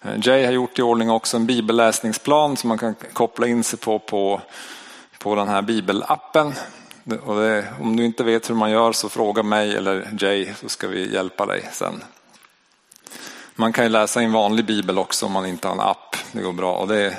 Eh, 0.03 0.13
Jay 0.23 0.45
har 0.45 0.53
gjort 0.53 0.79
i 0.79 0.83
ordning 0.83 1.11
också 1.11 1.37
en 1.37 1.47
bibelläsningsplan 1.47 2.57
som 2.57 2.69
man 2.69 2.79
kan 2.79 2.95
koppla 3.13 3.47
in 3.47 3.65
sig 3.65 3.79
på 3.79 3.99
på, 3.99 4.41
på 5.19 5.35
den 5.35 5.49
här 5.49 5.63
bibelappen. 5.63 6.55
Och 7.19 7.41
det, 7.41 7.65
om 7.81 7.97
du 7.97 8.05
inte 8.05 8.25
vet 8.25 8.51
hur 8.51 8.55
man 8.55 8.71
gör 8.71 8.93
så 8.93 9.09
fråga 9.09 9.43
mig 9.43 9.77
eller 9.77 10.09
Jay 10.19 10.55
så 10.61 10.69
ska 10.69 10.89
vi 10.89 11.15
hjälpa 11.15 11.47
dig 11.47 11.69
sen. 11.73 12.05
Man 13.55 13.73
kan 13.73 13.85
ju 13.85 13.91
läsa 13.91 14.23
i 14.23 14.25
en 14.25 14.33
vanlig 14.33 14.65
bibel 14.65 14.99
också 14.99 15.27
om 15.27 15.33
man 15.33 15.47
inte 15.47 15.69
har 15.69 15.75
en 15.75 15.81
app. 15.81 16.17
Det 16.33 16.43
går 16.43 16.53
bra. 16.53 16.75
Och 16.75 16.89
det 16.89 17.01
är 17.01 17.15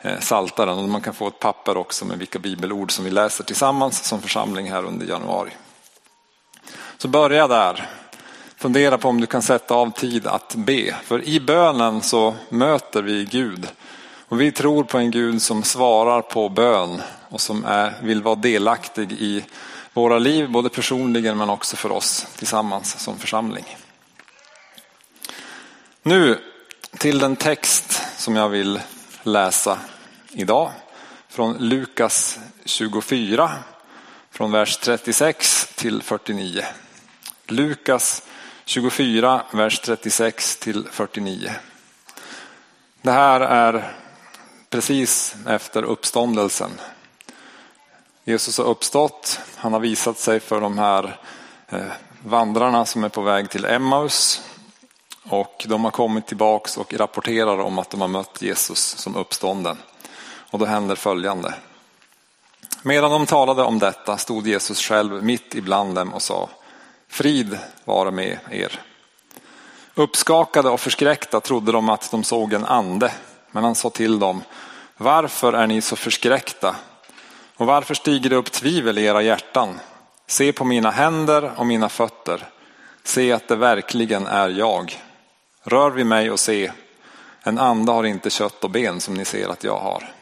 eh, 0.00 0.20
Saltaren 0.20 0.78
och 0.78 0.88
man 0.88 1.00
kan 1.00 1.14
få 1.14 1.28
ett 1.28 1.38
papper 1.38 1.76
också 1.76 2.04
med 2.04 2.18
vilka 2.18 2.38
bibelord 2.38 2.92
som 2.92 3.04
vi 3.04 3.10
läser 3.10 3.44
tillsammans 3.44 4.04
som 4.04 4.22
församling 4.22 4.70
här 4.70 4.84
under 4.84 5.06
januari. 5.06 5.50
Så 6.98 7.08
börja 7.08 7.48
där. 7.48 7.88
Fundera 8.56 8.98
på 8.98 9.08
om 9.08 9.20
du 9.20 9.26
kan 9.26 9.42
sätta 9.42 9.74
av 9.74 9.90
tid 9.90 10.26
att 10.26 10.54
be. 10.54 10.94
För 11.04 11.24
i 11.24 11.40
bönen 11.40 12.02
så 12.02 12.34
möter 12.48 13.02
vi 13.02 13.24
Gud. 13.24 13.68
Och 14.28 14.40
vi 14.40 14.52
tror 14.52 14.84
på 14.84 14.98
en 14.98 15.10
Gud 15.10 15.42
som 15.42 15.62
svarar 15.62 16.22
på 16.22 16.48
bön 16.48 17.02
och 17.30 17.40
som 17.40 17.64
är, 17.64 17.94
vill 18.02 18.22
vara 18.22 18.34
delaktig 18.34 19.12
i 19.12 19.44
våra 19.92 20.18
liv, 20.18 20.50
både 20.50 20.68
personligen 20.68 21.38
men 21.38 21.50
också 21.50 21.76
för 21.76 21.92
oss 21.92 22.26
tillsammans 22.36 23.00
som 23.00 23.18
församling. 23.18 23.76
Nu 26.02 26.40
till 26.98 27.18
den 27.18 27.36
text 27.36 28.02
som 28.16 28.36
jag 28.36 28.48
vill 28.48 28.80
läsa 29.22 29.78
idag 30.32 30.70
från 31.28 31.56
Lukas 31.58 32.38
24 32.64 33.50
från 34.30 34.52
vers 34.52 34.76
36 34.76 35.72
till 35.74 36.02
49. 36.02 36.64
Lukas 37.46 38.22
24, 38.64 39.42
vers 39.52 39.80
36 39.80 40.56
till 40.56 40.88
49. 40.90 41.52
Det 43.02 43.10
här 43.10 43.40
är 43.40 43.94
precis 44.70 45.34
efter 45.46 45.82
uppståndelsen. 45.82 46.70
Jesus 48.30 48.58
har 48.58 48.64
uppstått, 48.64 49.40
han 49.56 49.72
har 49.72 49.80
visat 49.80 50.18
sig 50.18 50.40
för 50.40 50.60
de 50.60 50.78
här 50.78 51.18
eh, 51.68 51.80
vandrarna 52.24 52.86
som 52.86 53.04
är 53.04 53.08
på 53.08 53.20
väg 53.20 53.50
till 53.50 53.64
Emmaus. 53.64 54.42
Och 55.28 55.66
de 55.68 55.84
har 55.84 55.90
kommit 55.90 56.26
tillbaks 56.26 56.76
och 56.76 56.94
rapporterar 56.94 57.60
om 57.60 57.78
att 57.78 57.90
de 57.90 58.00
har 58.00 58.08
mött 58.08 58.42
Jesus 58.42 58.78
som 58.78 59.16
uppstånden. 59.16 59.78
Och 60.50 60.58
då 60.58 60.64
händer 60.64 60.94
följande. 60.94 61.54
Medan 62.82 63.10
de 63.10 63.26
talade 63.26 63.62
om 63.62 63.78
detta 63.78 64.16
stod 64.16 64.46
Jesus 64.46 64.80
själv 64.80 65.24
mitt 65.24 65.54
ibland 65.54 65.94
dem 65.94 66.14
och 66.14 66.22
sa 66.22 66.48
Frid 67.08 67.58
vare 67.84 68.10
med 68.10 68.38
er. 68.50 68.80
Uppskakade 69.94 70.70
och 70.70 70.80
förskräckta 70.80 71.40
trodde 71.40 71.72
de 71.72 71.88
att 71.88 72.10
de 72.10 72.24
såg 72.24 72.52
en 72.52 72.64
ande. 72.64 73.12
Men 73.50 73.64
han 73.64 73.74
sa 73.74 73.90
till 73.90 74.18
dem, 74.18 74.42
varför 74.96 75.52
är 75.52 75.66
ni 75.66 75.80
så 75.80 75.96
förskräckta? 75.96 76.76
Och 77.60 77.66
varför 77.66 77.94
stiger 77.94 78.30
det 78.30 78.36
upp 78.36 78.52
tvivel 78.52 78.98
i 78.98 79.04
era 79.04 79.22
hjärtan? 79.22 79.80
Se 80.26 80.52
på 80.52 80.64
mina 80.64 80.90
händer 80.90 81.52
och 81.56 81.66
mina 81.66 81.88
fötter. 81.88 82.48
Se 83.04 83.32
att 83.32 83.48
det 83.48 83.56
verkligen 83.56 84.26
är 84.26 84.48
jag. 84.48 85.02
Rör 85.64 85.90
vid 85.90 86.06
mig 86.06 86.30
och 86.30 86.40
se. 86.40 86.72
En 87.42 87.58
ande 87.58 87.92
har 87.92 88.04
inte 88.04 88.30
kött 88.30 88.64
och 88.64 88.70
ben 88.70 89.00
som 89.00 89.14
ni 89.14 89.24
ser 89.24 89.48
att 89.48 89.64
jag 89.64 89.78
har. 89.78 90.12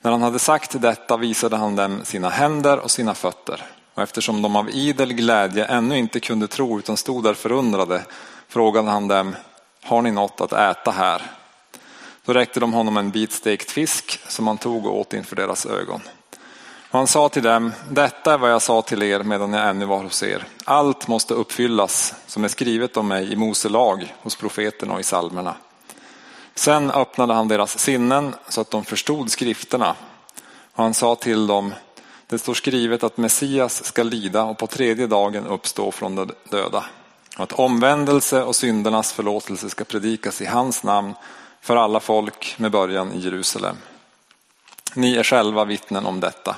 När 0.00 0.10
han 0.10 0.22
hade 0.22 0.38
sagt 0.38 0.82
detta 0.82 1.16
visade 1.16 1.56
han 1.56 1.76
dem 1.76 2.00
sina 2.04 2.28
händer 2.28 2.78
och 2.78 2.90
sina 2.90 3.14
fötter. 3.14 3.66
Och 3.94 4.02
eftersom 4.02 4.42
de 4.42 4.56
av 4.56 4.70
idel 4.70 5.12
glädje 5.12 5.64
ännu 5.64 5.98
inte 5.98 6.20
kunde 6.20 6.48
tro 6.48 6.78
utan 6.78 6.96
stod 6.96 7.24
där 7.24 7.34
förundrade 7.34 8.02
frågade 8.48 8.90
han 8.90 9.08
dem, 9.08 9.36
har 9.82 10.02
ni 10.02 10.10
något 10.10 10.40
att 10.40 10.52
äta 10.52 10.90
här? 10.90 11.22
Då 12.24 12.32
räckte 12.32 12.60
de 12.60 12.72
honom 12.72 12.96
en 12.96 13.10
bit 13.10 13.32
stekt 13.32 13.70
fisk 13.70 14.20
som 14.28 14.46
han 14.46 14.58
tog 14.58 14.86
och 14.86 14.98
åt 14.98 15.14
inför 15.14 15.36
deras 15.36 15.66
ögon. 15.66 16.00
Och 16.90 16.98
han 16.98 17.06
sa 17.06 17.28
till 17.28 17.42
dem, 17.42 17.72
detta 17.90 18.34
är 18.34 18.38
vad 18.38 18.50
jag 18.50 18.62
sa 18.62 18.82
till 18.82 19.02
er 19.02 19.22
medan 19.22 19.52
jag 19.52 19.68
ännu 19.68 19.84
var 19.84 20.02
hos 20.02 20.22
er. 20.22 20.44
Allt 20.64 21.08
måste 21.08 21.34
uppfyllas 21.34 22.14
som 22.26 22.44
är 22.44 22.48
skrivet 22.48 22.96
om 22.96 23.08
mig 23.08 23.32
i 23.32 23.36
Mose 23.36 23.68
lag, 23.68 24.14
hos 24.22 24.36
profeterna 24.36 24.94
och 24.94 25.00
i 25.00 25.02
salmerna. 25.02 25.54
Sen 26.54 26.90
öppnade 26.90 27.34
han 27.34 27.48
deras 27.48 27.78
sinnen 27.78 28.34
så 28.48 28.60
att 28.60 28.70
de 28.70 28.84
förstod 28.84 29.30
skrifterna. 29.30 29.94
Och 30.74 30.82
han 30.82 30.94
sa 30.94 31.14
till 31.14 31.46
dem, 31.46 31.74
det 32.26 32.38
står 32.38 32.54
skrivet 32.54 33.04
att 33.04 33.16
Messias 33.16 33.84
ska 33.84 34.02
lida 34.02 34.44
och 34.44 34.58
på 34.58 34.66
tredje 34.66 35.06
dagen 35.06 35.46
uppstå 35.46 35.92
från 35.92 36.14
de 36.14 36.30
döda. 36.50 36.84
Och 37.36 37.44
att 37.44 37.52
omvändelse 37.52 38.42
och 38.42 38.56
syndernas 38.56 39.12
förlåtelse 39.12 39.70
ska 39.70 39.84
predikas 39.84 40.40
i 40.40 40.46
hans 40.46 40.82
namn 40.82 41.14
för 41.60 41.76
alla 41.76 42.00
folk 42.00 42.54
med 42.58 42.70
början 42.70 43.12
i 43.12 43.18
Jerusalem. 43.18 43.76
Ni 44.94 45.16
är 45.16 45.22
själva 45.22 45.64
vittnen 45.64 46.06
om 46.06 46.20
detta. 46.20 46.56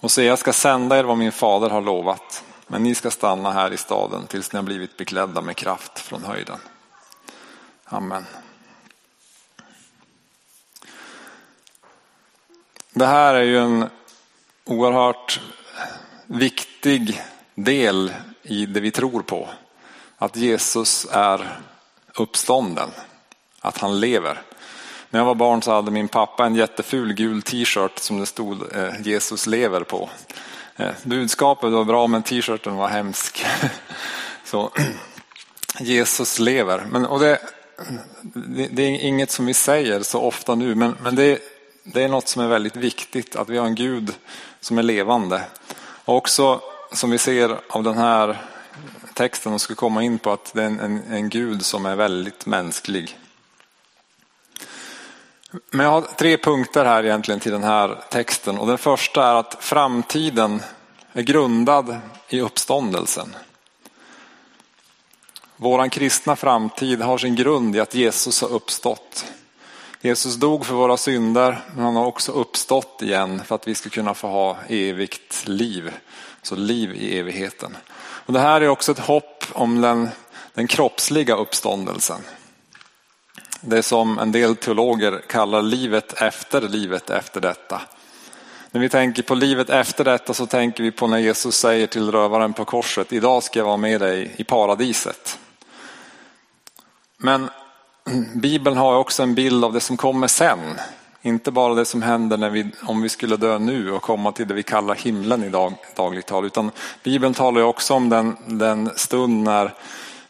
Och 0.00 0.10
se, 0.10 0.24
jag 0.24 0.38
ska 0.38 0.52
sända 0.52 0.98
er 0.98 1.04
vad 1.04 1.18
min 1.18 1.32
fader 1.32 1.70
har 1.70 1.80
lovat, 1.80 2.44
men 2.66 2.82
ni 2.82 2.94
ska 2.94 3.10
stanna 3.10 3.52
här 3.52 3.72
i 3.72 3.76
staden 3.76 4.26
tills 4.26 4.52
ni 4.52 4.56
har 4.56 4.64
blivit 4.64 4.96
beklädda 4.96 5.40
med 5.40 5.56
kraft 5.56 5.98
från 5.98 6.24
höjden. 6.24 6.58
Amen. 7.84 8.26
Det 12.92 13.06
här 13.06 13.34
är 13.34 13.42
ju 13.42 13.58
en 13.58 13.88
oerhört 14.64 15.40
viktig 16.26 17.22
del 17.54 18.12
i 18.42 18.66
det 18.66 18.80
vi 18.80 18.90
tror 18.90 19.22
på. 19.22 19.48
Att 20.16 20.36
Jesus 20.36 21.06
är 21.10 21.60
uppstånden, 22.14 22.90
att 23.60 23.78
han 23.78 24.00
lever. 24.00 24.42
När 25.16 25.20
jag 25.20 25.26
var 25.26 25.34
barn 25.34 25.62
så 25.62 25.72
hade 25.72 25.90
min 25.90 26.08
pappa 26.08 26.46
en 26.46 26.54
jätteful 26.54 27.12
gul 27.12 27.42
t-shirt 27.42 27.98
som 27.98 28.20
det 28.20 28.26
stod 28.26 28.76
eh, 28.76 29.00
Jesus 29.00 29.46
lever 29.46 29.80
på. 29.80 30.10
Eh, 30.76 30.90
budskapet 31.02 31.72
var 31.72 31.84
bra 31.84 32.06
men 32.06 32.22
t-shirten 32.22 32.76
var 32.76 32.88
hemsk. 32.88 33.46
Så 34.44 34.70
Jesus 35.80 36.38
lever. 36.38 36.86
Men, 36.90 37.06
och 37.06 37.20
det, 37.20 37.38
det, 38.70 38.82
är 38.82 39.00
inget 39.00 39.30
som 39.30 39.46
vi 39.46 39.54
säger 39.54 40.02
så 40.02 40.20
ofta 40.20 40.54
nu 40.54 40.74
men, 40.74 40.96
men 41.02 41.14
det, 41.14 41.38
det 41.82 42.02
är 42.02 42.08
något 42.08 42.28
som 42.28 42.42
är 42.42 42.48
väldigt 42.48 42.76
viktigt 42.76 43.36
att 43.36 43.48
vi 43.48 43.58
har 43.58 43.66
en 43.66 43.74
Gud 43.74 44.14
som 44.60 44.78
är 44.78 44.82
levande. 44.82 45.42
Och 46.04 46.16
också 46.16 46.60
som 46.92 47.10
vi 47.10 47.18
ser 47.18 47.60
av 47.68 47.82
den 47.82 47.98
här 47.98 48.38
texten 49.14 49.52
och 49.52 49.60
ska 49.60 49.74
komma 49.74 50.02
in 50.02 50.18
på 50.18 50.32
att 50.32 50.52
det 50.54 50.62
är 50.62 50.66
en, 50.66 50.80
en, 50.80 51.02
en 51.12 51.28
Gud 51.28 51.64
som 51.64 51.86
är 51.86 51.96
väldigt 51.96 52.46
mänsklig. 52.46 53.18
Men 55.70 55.86
jag 55.86 55.92
har 55.92 56.00
tre 56.00 56.38
punkter 56.38 56.84
här 56.84 57.04
egentligen 57.04 57.40
till 57.40 57.52
den 57.52 57.64
här 57.64 57.98
texten 58.10 58.58
och 58.58 58.66
den 58.66 58.78
första 58.78 59.26
är 59.26 59.34
att 59.34 59.56
framtiden 59.60 60.62
är 61.12 61.22
grundad 61.22 61.96
i 62.28 62.40
uppståndelsen. 62.40 63.36
Våran 65.56 65.90
kristna 65.90 66.36
framtid 66.36 67.02
har 67.02 67.18
sin 67.18 67.34
grund 67.34 67.76
i 67.76 67.80
att 67.80 67.94
Jesus 67.94 68.42
har 68.42 68.48
uppstått. 68.48 69.24
Jesus 70.00 70.34
dog 70.34 70.66
för 70.66 70.74
våra 70.74 70.96
synder 70.96 71.64
men 71.74 71.84
han 71.84 71.96
har 71.96 72.06
också 72.06 72.32
uppstått 72.32 73.02
igen 73.02 73.42
för 73.44 73.54
att 73.54 73.68
vi 73.68 73.74
ska 73.74 73.90
kunna 73.90 74.14
få 74.14 74.28
ha 74.28 74.56
evigt 74.68 75.48
liv. 75.48 75.92
Så 76.42 76.56
liv 76.56 76.94
i 76.94 77.18
evigheten. 77.18 77.76
Och 77.98 78.32
det 78.32 78.40
här 78.40 78.60
är 78.60 78.68
också 78.68 78.92
ett 78.92 78.98
hopp 78.98 79.44
om 79.52 79.80
den, 79.80 80.08
den 80.54 80.66
kroppsliga 80.66 81.36
uppståndelsen. 81.36 82.20
Det 83.60 83.82
som 83.82 84.18
en 84.18 84.32
del 84.32 84.56
teologer 84.56 85.20
kallar 85.26 85.62
livet 85.62 86.12
efter 86.22 86.60
livet 86.60 87.10
efter 87.10 87.40
detta. 87.40 87.80
När 88.70 88.80
vi 88.80 88.88
tänker 88.88 89.22
på 89.22 89.34
livet 89.34 89.70
efter 89.70 90.04
detta 90.04 90.34
så 90.34 90.46
tänker 90.46 90.82
vi 90.82 90.90
på 90.90 91.06
när 91.06 91.18
Jesus 91.18 91.56
säger 91.56 91.86
till 91.86 92.10
rövaren 92.10 92.52
på 92.52 92.64
korset, 92.64 93.12
idag 93.12 93.42
ska 93.42 93.58
jag 93.58 93.66
vara 93.66 93.76
med 93.76 94.00
dig 94.00 94.34
i 94.36 94.44
paradiset. 94.44 95.38
Men 97.16 97.48
Bibeln 98.34 98.76
har 98.76 98.96
också 98.96 99.22
en 99.22 99.34
bild 99.34 99.64
av 99.64 99.72
det 99.72 99.80
som 99.80 99.96
kommer 99.96 100.28
sen. 100.28 100.58
Inte 101.22 101.50
bara 101.50 101.74
det 101.74 101.84
som 101.84 102.02
händer 102.02 102.36
när 102.36 102.50
vi, 102.50 102.70
om 102.82 103.02
vi 103.02 103.08
skulle 103.08 103.36
dö 103.36 103.58
nu 103.58 103.92
och 103.92 104.02
komma 104.02 104.32
till 104.32 104.48
det 104.48 104.54
vi 104.54 104.62
kallar 104.62 104.94
himlen 104.94 105.44
i 105.44 105.48
dag, 105.48 105.74
dagligt 105.96 106.26
tal. 106.26 106.44
Utan 106.44 106.70
Bibeln 107.02 107.34
talar 107.34 107.62
också 107.62 107.94
om 107.94 108.08
den, 108.08 108.36
den 108.46 108.90
stund 108.96 109.42
när 109.42 109.74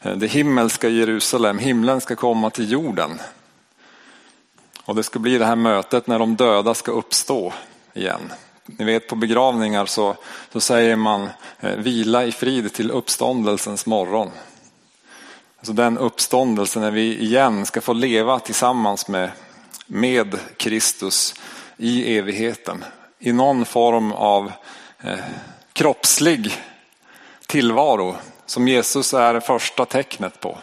Eh, 0.07 0.17
det 0.17 0.27
himmelska 0.27 0.89
Jerusalem, 0.89 1.59
himlen 1.59 2.01
ska 2.01 2.17
komma 2.17 2.51
till 2.51 2.73
jorden. 2.73 3.21
Och 4.85 4.95
det 4.95 5.03
ska 5.03 5.19
bli 5.19 5.39
det 5.39 5.47
här 5.47 5.57
mötet 5.57 6.07
när 6.07 6.19
de 6.19 6.37
döda 6.37 6.75
ska 6.75 6.93
uppstå 6.93 7.53
igen. 7.95 8.33
Ni 8.67 8.85
vet 8.85 9.09
på 9.09 9.17
begravningar 9.17 9.87
så, 9.87 10.17
så 10.53 10.61
säger 10.61 10.97
man 10.97 11.29
eh, 11.61 11.77
vila 11.77 12.25
i 12.25 12.33
frid 12.33 12.73
till 12.73 12.91
uppståndelsens 12.91 13.87
morgon. 13.87 14.31
Alltså 15.59 15.73
den 15.73 15.99
uppståndelsen 15.99 16.83
när 16.83 16.91
vi 16.91 17.19
igen 17.19 17.67
ska 17.67 17.81
få 17.81 17.93
leva 17.93 18.39
tillsammans 18.39 19.09
med, 19.09 19.31
med 19.87 20.39
Kristus 20.57 21.35
i 21.77 22.19
evigheten. 22.19 22.85
I 23.19 23.33
någon 23.33 23.65
form 23.65 24.13
av 24.13 24.53
eh, 25.01 25.19
kroppslig 25.73 26.53
tillvaro 27.47 28.17
som 28.47 28.69
Jesus 28.69 29.15
är 29.15 29.35
det 29.35 29.41
första 29.41 29.85
tecknet 29.85 30.41
på. 30.41 30.59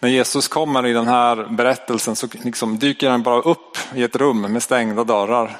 När 0.00 0.08
Jesus 0.08 0.48
kommer 0.48 0.86
i 0.86 0.92
den 0.92 1.08
här 1.08 1.46
berättelsen 1.50 2.16
så 2.16 2.28
liksom 2.32 2.78
dyker 2.78 3.10
han 3.10 3.22
bara 3.22 3.40
upp 3.40 3.78
i 3.94 4.02
ett 4.02 4.16
rum 4.16 4.40
med 4.40 4.62
stängda 4.62 5.04
dörrar. 5.04 5.56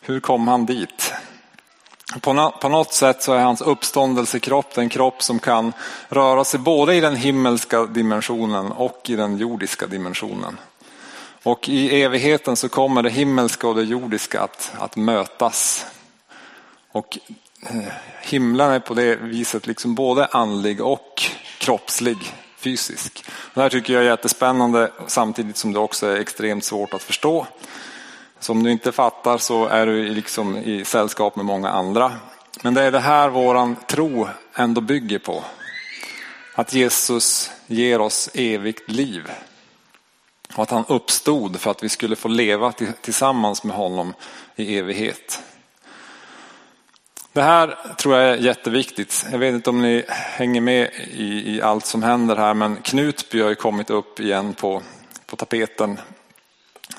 hur 0.00 0.20
kom 0.20 0.48
han 0.48 0.66
dit? 0.66 1.12
På, 2.20 2.68
något 2.68 2.92
sätt 2.92 3.22
så 3.22 3.32
är 3.32 3.40
hans 3.40 3.60
uppståndelsekropp 3.60 4.74
den 4.74 4.88
kropp 4.88 5.22
som 5.22 5.38
kan 5.38 5.72
röra 6.08 6.44
sig 6.44 6.60
både 6.60 6.94
i 6.94 7.00
den 7.00 7.16
himmelska 7.16 7.86
dimensionen 7.86 8.72
och 8.72 9.00
i 9.08 9.16
den 9.16 9.36
jordiska 9.36 9.86
dimensionen. 9.86 10.58
Och 11.42 11.68
i 11.68 12.02
evigheten 12.02 12.56
så 12.56 12.68
kommer 12.68 13.02
det 13.02 13.10
himmelska 13.10 13.68
och 13.68 13.74
det 13.74 13.82
jordiska 13.82 14.40
att, 14.40 14.72
att 14.78 14.96
mötas. 14.96 15.86
Och 16.92 17.18
Eh, 17.66 17.92
himlen 18.22 18.70
är 18.70 18.80
på 18.80 18.94
det 18.94 19.16
viset 19.16 19.66
liksom 19.66 19.94
både 19.94 20.26
andlig 20.26 20.80
och 20.80 21.22
kroppslig, 21.58 22.18
fysisk. 22.56 23.24
Det 23.54 23.60
här 23.60 23.68
tycker 23.68 23.92
jag 23.92 24.02
är 24.02 24.06
jättespännande 24.06 24.92
samtidigt 25.06 25.56
som 25.56 25.72
det 25.72 25.78
också 25.78 26.06
är 26.06 26.16
extremt 26.16 26.64
svårt 26.64 26.94
att 26.94 27.02
förstå. 27.02 27.46
Så 28.40 28.52
om 28.52 28.62
du 28.62 28.70
inte 28.70 28.92
fattar 28.92 29.38
så 29.38 29.66
är 29.66 29.86
du 29.86 30.08
liksom 30.08 30.56
i 30.56 30.84
sällskap 30.84 31.36
med 31.36 31.44
många 31.44 31.68
andra. 31.68 32.12
Men 32.62 32.74
det 32.74 32.82
är 32.82 32.90
det 32.90 33.00
här 33.00 33.28
våran 33.28 33.76
tro 33.88 34.28
ändå 34.54 34.80
bygger 34.80 35.18
på. 35.18 35.44
Att 36.54 36.74
Jesus 36.74 37.50
ger 37.66 38.00
oss 38.00 38.30
evigt 38.34 38.90
liv. 38.90 39.30
Och 40.54 40.62
att 40.62 40.70
han 40.70 40.84
uppstod 40.88 41.60
för 41.60 41.70
att 41.70 41.82
vi 41.82 41.88
skulle 41.88 42.16
få 42.16 42.28
leva 42.28 42.72
tillsammans 43.00 43.64
med 43.64 43.76
honom 43.76 44.14
i 44.56 44.78
evighet. 44.78 45.42
Det 47.34 47.42
här 47.42 47.78
tror 47.96 48.16
jag 48.16 48.30
är 48.30 48.36
jätteviktigt. 48.36 49.26
Jag 49.32 49.38
vet 49.38 49.54
inte 49.54 49.70
om 49.70 49.82
ni 49.82 50.04
hänger 50.08 50.60
med 50.60 50.90
i, 51.10 51.56
i 51.56 51.62
allt 51.62 51.86
som 51.86 52.02
händer 52.02 52.36
här 52.36 52.54
men 52.54 52.76
Knutby 52.76 53.42
har 53.42 53.48
ju 53.48 53.54
kommit 53.54 53.90
upp 53.90 54.20
igen 54.20 54.54
på, 54.54 54.82
på 55.26 55.36
tapeten. 55.36 56.00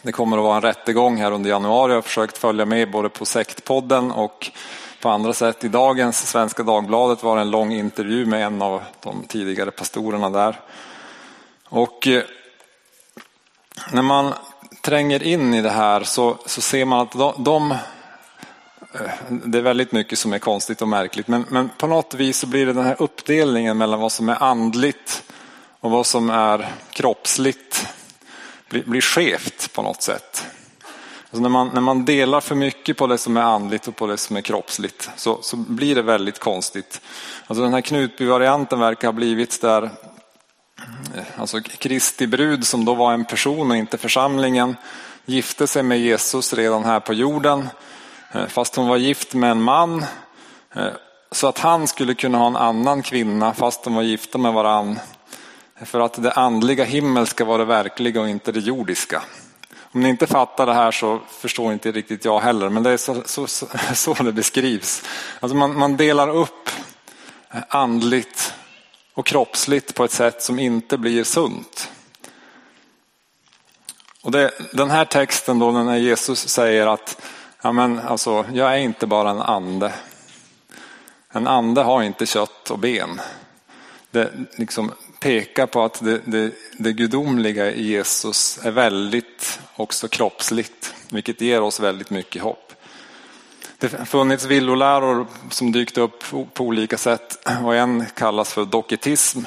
Det 0.02 0.12
kommer 0.12 0.38
att 0.38 0.44
vara 0.44 0.56
en 0.56 0.62
rättegång 0.62 1.18
här 1.18 1.32
under 1.32 1.50
januari. 1.50 1.92
Jag 1.92 1.98
har 1.98 2.02
försökt 2.02 2.38
följa 2.38 2.66
med 2.66 2.92
både 2.92 3.10
på 3.10 3.25
sektpodden 3.25 4.12
och 4.12 4.52
på 5.02 5.10
andra 5.10 5.34
sätt. 5.34 5.63
I 5.63 5.68
dagens 5.68 6.30
Svenska 6.30 6.63
Dagbladet 6.63 7.24
var 7.24 7.36
det 7.36 7.42
en 7.42 7.52
lång 7.52 7.74
intervju 7.74 8.25
med 8.25 8.46
en 8.46 8.62
av 8.62 8.82
de 9.04 9.24
tidigare 9.28 9.72
pastorerna 9.72 10.30
där. 10.30 10.60
Och 11.70 12.08
eh, 12.08 12.24
när 13.92 14.02
man 14.02 14.34
tränger 14.82 15.24
in 15.24 15.54
i 15.54 15.62
det 15.62 15.70
här 15.70 16.04
så, 16.04 16.38
så 16.46 16.62
ser 16.62 16.86
man 16.86 17.00
att 17.00 17.12
de, 17.12 17.44
de, 17.44 17.75
Eh, 18.94 19.12
det 19.30 19.58
är 19.58 19.62
väldigt 19.62 19.92
mycket 19.92 20.20
som 20.20 20.34
är 20.34 20.40
konstigt 20.40 20.82
och 20.82 20.88
märkligt 20.88 21.28
men, 21.28 21.46
men 21.50 21.70
på 21.70 21.88
något 21.88 22.14
vis 22.14 22.38
så 22.38 22.48
blir 22.48 22.66
det 22.66 22.74
den 22.74 22.86
här 22.86 22.96
uppdelningen 23.00 23.78
mellan 23.78 24.00
vad 24.00 24.12
som 24.12 24.30
är 24.30 24.44
andligt 24.44 25.24
och 25.80 25.92
vad 25.92 26.06
som 26.06 26.30
är 26.30 26.70
kroppsligt 26.92 27.88
blir, 28.70 28.84
blir 28.84 29.02
skevt 29.02 29.74
på 29.74 29.82
något 29.82 30.02
sätt. 30.02 30.48
Alltså 31.24 31.42
när, 31.42 31.50
man, 31.50 31.70
när 31.74 31.82
man 31.82 32.06
delar 32.06 32.42
för 32.42 32.56
mycket 32.56 32.98
på 32.98 33.08
det 33.08 33.18
som 33.18 33.38
är 33.38 33.42
andligt 33.42 33.88
och 33.88 33.96
på 33.96 34.08
det 34.08 34.18
som 34.18 34.36
är 34.36 34.42
kroppsligt 34.42 35.10
så, 35.16 35.42
så 35.42 35.58
blir 35.58 35.96
det 35.96 36.02
väldigt 36.02 36.40
konstigt. 36.40 37.02
Alltså 37.48 37.64
den 37.64 37.74
här 37.74 37.82
Knutby-varianten 37.82 38.80
verkar 38.80 39.08
ha 39.08 39.14
blivit 39.14 39.62
där 39.62 39.84
eh, 41.16 41.24
alltså 41.38 41.62
Kristi 41.62 42.28
brud 42.28 42.68
som 42.68 42.86
då 42.86 42.94
var 42.94 43.14
en 43.14 43.26
person 43.26 43.72
och 43.72 43.78
inte 43.78 43.98
församlingen 43.98 44.76
gifte 45.26 45.68
sig 45.68 45.84
med 45.84 46.00
Jesus 46.00 46.54
redan 46.54 46.84
här 46.84 47.00
på 47.00 47.14
jorden 47.14 47.70
Eh, 48.34 48.48
fast 48.48 48.75
hon 48.75 48.88
var 48.88 48.98
gift 48.98 49.34
med 49.34 49.52
en 49.52 49.62
man 49.62 50.06
eh, 50.75 50.88
så 51.32 51.48
att 51.48 51.60
han 51.60 51.88
skulle 51.88 52.13
kunna 52.13 52.38
ha 52.38 52.48
en 52.48 52.56
annan 52.56 53.02
kvinna 53.02 53.54
fast 53.54 53.84
de 53.84 53.96
var 53.96 54.02
gifta 54.02 54.38
med 54.38 54.54
varann 54.54 55.00
för 55.86 56.00
att 56.00 56.24
det 56.24 56.32
andliga 56.32 56.84
himmelska 56.84 57.46
var 57.46 57.58
det 57.58 57.66
verkliga 57.66 58.22
och 58.22 58.30
inte 58.30 58.52
det 58.52 58.60
jordiska. 58.60 59.22
Om 59.92 60.02
ni 60.02 60.10
inte 60.10 60.28
fattar 60.28 60.66
det 60.66 60.74
här 60.74 60.92
så 60.92 61.20
förstår 61.30 61.74
inte 61.74 61.92
riktigt 61.92 62.25
jag 62.25 62.40
heller 62.40 62.70
men 62.70 62.84
det 62.84 62.90
är 62.90 62.98
så, 62.98 63.24
så, 63.25 63.48
så, 63.48 63.68
så 63.94 64.13
det 64.13 64.32
beskrivs. 64.32 65.04
Alltså 65.40 65.56
man, 65.56 65.78
man 65.78 65.98
delar 65.98 66.30
upp 66.30 66.70
eh, 67.52 67.62
andligt 67.70 68.54
och 69.13 69.25
kroppsligt 69.25 69.96
på 69.96 70.04
ett 70.04 70.12
sätt 70.12 70.44
som 70.44 70.60
inte 70.60 70.98
blir 70.98 71.24
sunt. 71.24 71.92
Och 74.22 74.32
det, 74.32 74.52
den 74.74 74.92
här 74.92 75.06
texten 75.06 75.60
då 75.60 75.72
när 75.72 75.98
Jesus 75.98 76.48
säger 76.50 76.88
att 76.88 77.22
ja 77.63 77.72
men 77.72 78.00
alltså, 78.00 78.46
jag 78.53 78.74
är 78.74 78.77
inte 78.77 79.08
bara 79.08 79.29
en 79.29 79.41
ande. 79.41 79.93
En 81.32 81.48
ande 81.48 81.82
har 81.82 82.03
inte 82.03 82.25
kött 82.25 82.72
och 82.72 82.79
ben. 82.79 83.22
Det 84.12 84.32
liksom 84.55 84.91
pekar 85.20 85.65
på 85.65 85.84
att 85.84 86.04
det, 86.04 86.21
det, 86.26 86.52
det 86.78 86.93
gudomliga 86.93 87.71
i 87.71 87.84
Jesus 87.84 88.60
är 88.63 88.71
väldigt 88.71 89.60
också 89.76 90.08
kroppsligt, 90.08 90.95
vilket 91.10 91.41
ger 91.41 91.62
oss 91.62 91.80
väldigt 91.80 92.10
mycket 92.10 92.41
hopp. 92.41 92.73
Det 93.78 93.93
har 93.93 94.06
funnits 94.06 94.45
villoläror 94.45 95.28
som 95.49 95.71
dykt 95.71 95.97
upp 95.97 96.23
på 96.54 96.63
olika 96.63 96.97
sätt 96.97 97.49
och 97.63 97.76
en 97.76 98.06
kallas 98.15 98.54
för 98.54 98.65
doketism 98.65 99.39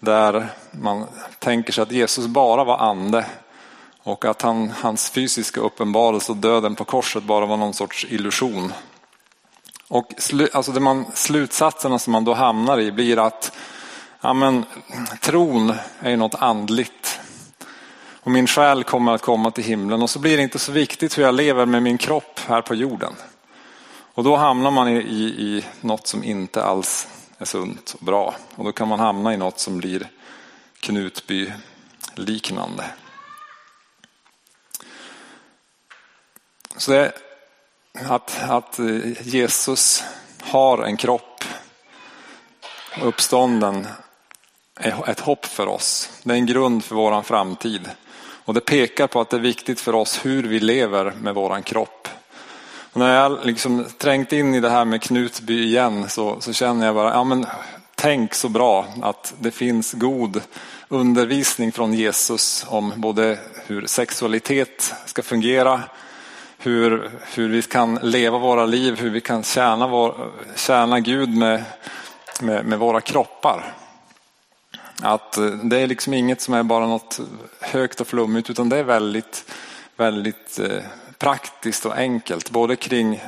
där 0.00 0.48
man 0.70 1.06
tänker 1.38 1.72
sig 1.72 1.82
att 1.82 1.92
Jesus 1.92 2.26
bara 2.26 2.64
var 2.64 2.78
ande 2.78 3.26
och 4.06 4.24
att 4.24 4.42
han, 4.42 4.70
hans 4.70 5.10
fysiska 5.10 5.60
uppenbarelse 5.60 6.32
och 6.32 6.38
döden 6.38 6.74
på 6.74 6.84
korset 6.84 7.22
bara 7.22 7.46
var 7.46 7.56
någon 7.56 7.74
sorts 7.74 8.06
illusion. 8.08 8.72
Och 9.88 10.12
slu, 10.18 10.48
alltså 10.52 10.72
det 10.72 10.80
man, 10.80 11.06
slutsatserna 11.14 11.98
som 11.98 12.12
man 12.12 12.24
då 12.24 12.34
hamnar 12.34 12.80
i 12.80 12.92
blir 12.92 13.26
att 13.26 13.52
ja 14.20 14.32
men, 14.32 14.64
tron 15.20 15.74
är 16.00 16.10
ju 16.10 16.16
något 16.16 16.34
andligt. 16.34 17.20
Och 18.22 18.30
min 18.30 18.46
själ 18.46 18.84
kommer 18.84 19.12
att 19.12 19.22
komma 19.22 19.50
till 19.50 19.64
himlen 19.64 20.02
och 20.02 20.10
så 20.10 20.18
blir 20.18 20.36
det 20.36 20.42
inte 20.42 20.58
så 20.58 20.72
viktigt 20.72 21.18
hur 21.18 21.22
jag 21.22 21.34
lever 21.34 21.66
med 21.66 21.82
min 21.82 21.98
kropp 21.98 22.40
här 22.46 22.62
på 22.62 22.74
jorden. 22.74 23.12
Och 24.14 24.24
då 24.24 24.36
hamnar 24.36 24.70
man 24.70 24.88
i, 24.88 24.96
i, 24.96 25.24
i 25.24 25.64
något 25.80 26.06
som 26.06 26.24
inte 26.24 26.64
alls 26.64 27.08
är 27.38 27.44
sunt 27.44 27.96
och 27.98 28.06
bra. 28.06 28.34
Och 28.54 28.64
då 28.64 28.72
kan 28.72 28.88
man 28.88 29.00
hamna 29.00 29.34
i 29.34 29.36
något 29.36 29.58
som 29.58 29.78
blir 29.78 30.08
Knutby 30.80 31.52
liknande. 32.14 32.84
Så 36.76 36.90
det 36.90 36.98
är 36.98 37.12
att, 38.08 38.40
att 38.48 38.78
eh, 38.78 39.26
Jesus 39.28 40.04
har 40.42 40.82
en 40.82 40.96
kropp, 40.96 41.44
uppstånden, 43.02 43.86
är 44.80 45.10
ett 45.10 45.20
hopp 45.20 45.46
för 45.46 45.66
oss. 45.66 46.10
Det 46.22 46.32
är 46.32 46.36
en 46.36 46.46
grund 46.46 46.84
för 46.84 46.94
våran 46.94 47.24
framtid. 47.24 47.90
Och 48.44 48.54
det 48.54 48.60
pekar 48.60 49.06
på 49.06 49.20
att 49.20 49.30
det 49.30 49.36
är 49.36 49.40
viktigt 49.40 49.80
för 49.80 49.94
oss 49.94 50.20
hur 50.24 50.42
vi 50.42 50.60
lever 50.60 51.12
med 51.20 51.34
våran 51.34 51.62
kropp. 51.62 52.08
Och 52.92 53.00
när 53.00 53.14
jag 53.14 53.46
liksom 53.46 53.86
trängt 53.98 54.32
in 54.32 54.54
i 54.54 54.60
det 54.60 54.70
här 54.70 54.84
med 54.84 55.02
Knutby 55.02 55.64
igen 55.64 56.08
så, 56.08 56.40
så 56.40 56.52
känner 56.52 56.86
jag 56.86 56.94
bara, 56.94 57.10
ja 57.10 57.24
men 57.24 57.46
tänk 57.94 58.34
så 58.34 58.48
bra 58.48 58.86
att 59.02 59.34
det 59.38 59.50
finns 59.50 59.92
god 59.92 60.40
undervisning 60.88 61.72
från 61.72 61.94
Jesus 61.94 62.66
om 62.68 62.92
både 62.96 63.38
hur 63.66 63.86
sexualitet 63.86 64.94
ska 65.06 65.22
fungera, 65.22 65.82
hur, 66.58 67.10
hur 67.34 67.48
vi 67.48 67.62
kan 67.62 67.94
leva 68.02 68.38
våra 68.38 68.66
liv, 68.66 69.00
hur 69.00 69.10
vi 69.10 69.20
kan 69.20 69.42
tjäna, 69.42 69.86
vår, 69.86 70.30
tjäna 70.56 71.00
Gud 71.00 71.36
med, 71.36 71.64
med, 72.40 72.64
med 72.64 72.78
våra 72.78 73.00
kroppar. 73.00 73.74
Att 75.02 75.36
eh, 75.36 75.46
det 75.46 75.80
är 75.80 75.86
liksom 75.86 76.14
inget 76.14 76.40
som 76.40 76.54
är 76.54 76.62
bara 76.62 76.86
något 76.86 77.20
högt 77.60 78.00
och 78.00 78.06
flummigt 78.06 78.50
utan 78.50 78.68
det 78.68 78.76
är 78.76 78.84
väldigt, 78.84 79.52
väldigt 79.96 80.58
eh, 80.58 80.82
praktiskt 81.18 81.86
och 81.86 81.96
enkelt. 81.96 82.50
Både 82.50 82.76
kring, 82.76 83.22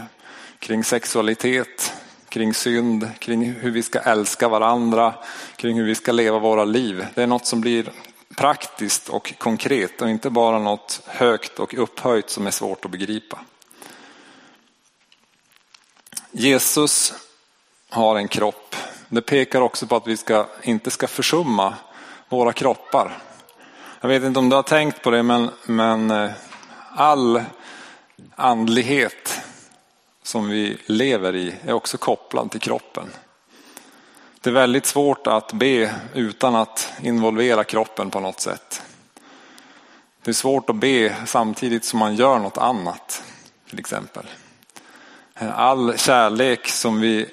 kring 0.58 0.84
sexualitet, 0.84 1.92
kring 2.28 2.54
synd, 2.54 3.10
kring 3.18 3.52
hur 3.52 3.70
vi 3.70 3.82
ska 3.82 3.98
älska 3.98 4.48
varandra, 4.48 5.14
kring 5.56 5.76
hur 5.76 5.84
vi 5.84 5.94
ska 5.94 6.12
leva 6.12 6.38
våra 6.38 6.64
liv. 6.64 7.06
Det 7.14 7.22
är 7.22 7.26
något 7.26 7.46
som 7.46 7.60
blir 7.60 7.90
praktiskt 8.36 9.08
och 9.08 9.34
konkret 9.38 10.02
och 10.02 10.10
inte 10.10 10.30
bara 10.30 10.58
något 10.58 11.02
högt 11.06 11.58
och 11.58 11.74
upphöjt 11.74 12.30
som 12.30 12.46
är 12.46 12.50
svårt 12.50 12.84
att 12.84 12.90
begripa. 12.90 13.38
Jesus 16.30 17.14
har 17.88 18.16
en 18.16 18.28
kropp 18.28 18.68
det 19.08 19.22
pekar 19.22 19.60
också 19.60 19.86
på 19.86 19.96
att 19.96 20.06
vi 20.06 20.16
ska, 20.16 20.46
inte 20.62 20.90
ska 20.90 21.06
försumma 21.08 21.74
våra 22.28 22.52
kroppar. 22.52 23.18
Jag 24.00 24.08
vet 24.08 24.22
inte 24.22 24.38
om 24.38 24.48
du 24.48 24.56
har 24.56 24.62
tänkt 24.62 25.02
på 25.02 25.10
det 25.10 25.22
men, 25.22 25.50
men 25.66 26.10
eh, 26.10 26.30
all 26.94 27.42
andlighet 28.34 29.40
som 30.22 30.48
vi 30.48 30.78
lever 30.86 31.36
i 31.36 31.54
är 31.64 31.72
också 31.72 31.98
kopplad 31.98 32.50
till 32.50 32.60
kroppen. 32.60 33.08
Det 34.48 34.52
är 34.52 34.54
väldigt 34.54 34.86
svårt 34.86 35.26
att 35.26 35.52
be 35.52 35.94
utan 36.14 36.56
att 36.56 36.92
involvera 37.02 37.64
kroppen 37.64 38.10
på 38.10 38.20
något 38.20 38.40
sätt. 38.40 38.82
Det 40.24 40.30
är 40.30 40.34
svårt 40.34 40.70
att 40.70 40.76
be 40.76 41.14
samtidigt 41.26 41.84
som 41.84 41.98
man 41.98 42.16
gör 42.16 42.38
något 42.38 42.58
annat 42.58 43.22
till 43.70 43.78
exempel. 43.78 44.26
All 45.54 45.98
kärlek 45.98 46.68
som 46.68 47.00
vi 47.00 47.26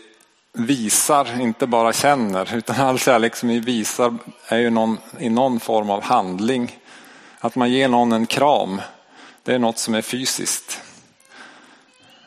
visar, 0.54 1.42
inte 1.42 1.68
bara 1.68 1.94
känner, 1.94 2.56
utan 2.56 2.76
all 2.76 3.00
kärlek 3.00 3.36
som 3.36 3.50
vi 3.50 3.60
visar 3.60 4.18
är 4.48 4.58
ju 4.58 4.70
någon, 4.70 4.98
i 5.20 5.30
någon 5.30 5.60
form 5.60 5.90
av 5.90 6.04
handling. 6.04 6.80
Att 7.40 7.56
man 7.56 7.72
ger 7.72 7.88
någon 7.88 8.12
en 8.12 8.26
kram, 8.26 8.82
det 9.44 9.54
är 9.54 9.60
något 9.60 9.78
som 9.78 9.96
är 9.96 10.02
fysiskt 10.02 10.82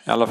alla, 0.09 0.29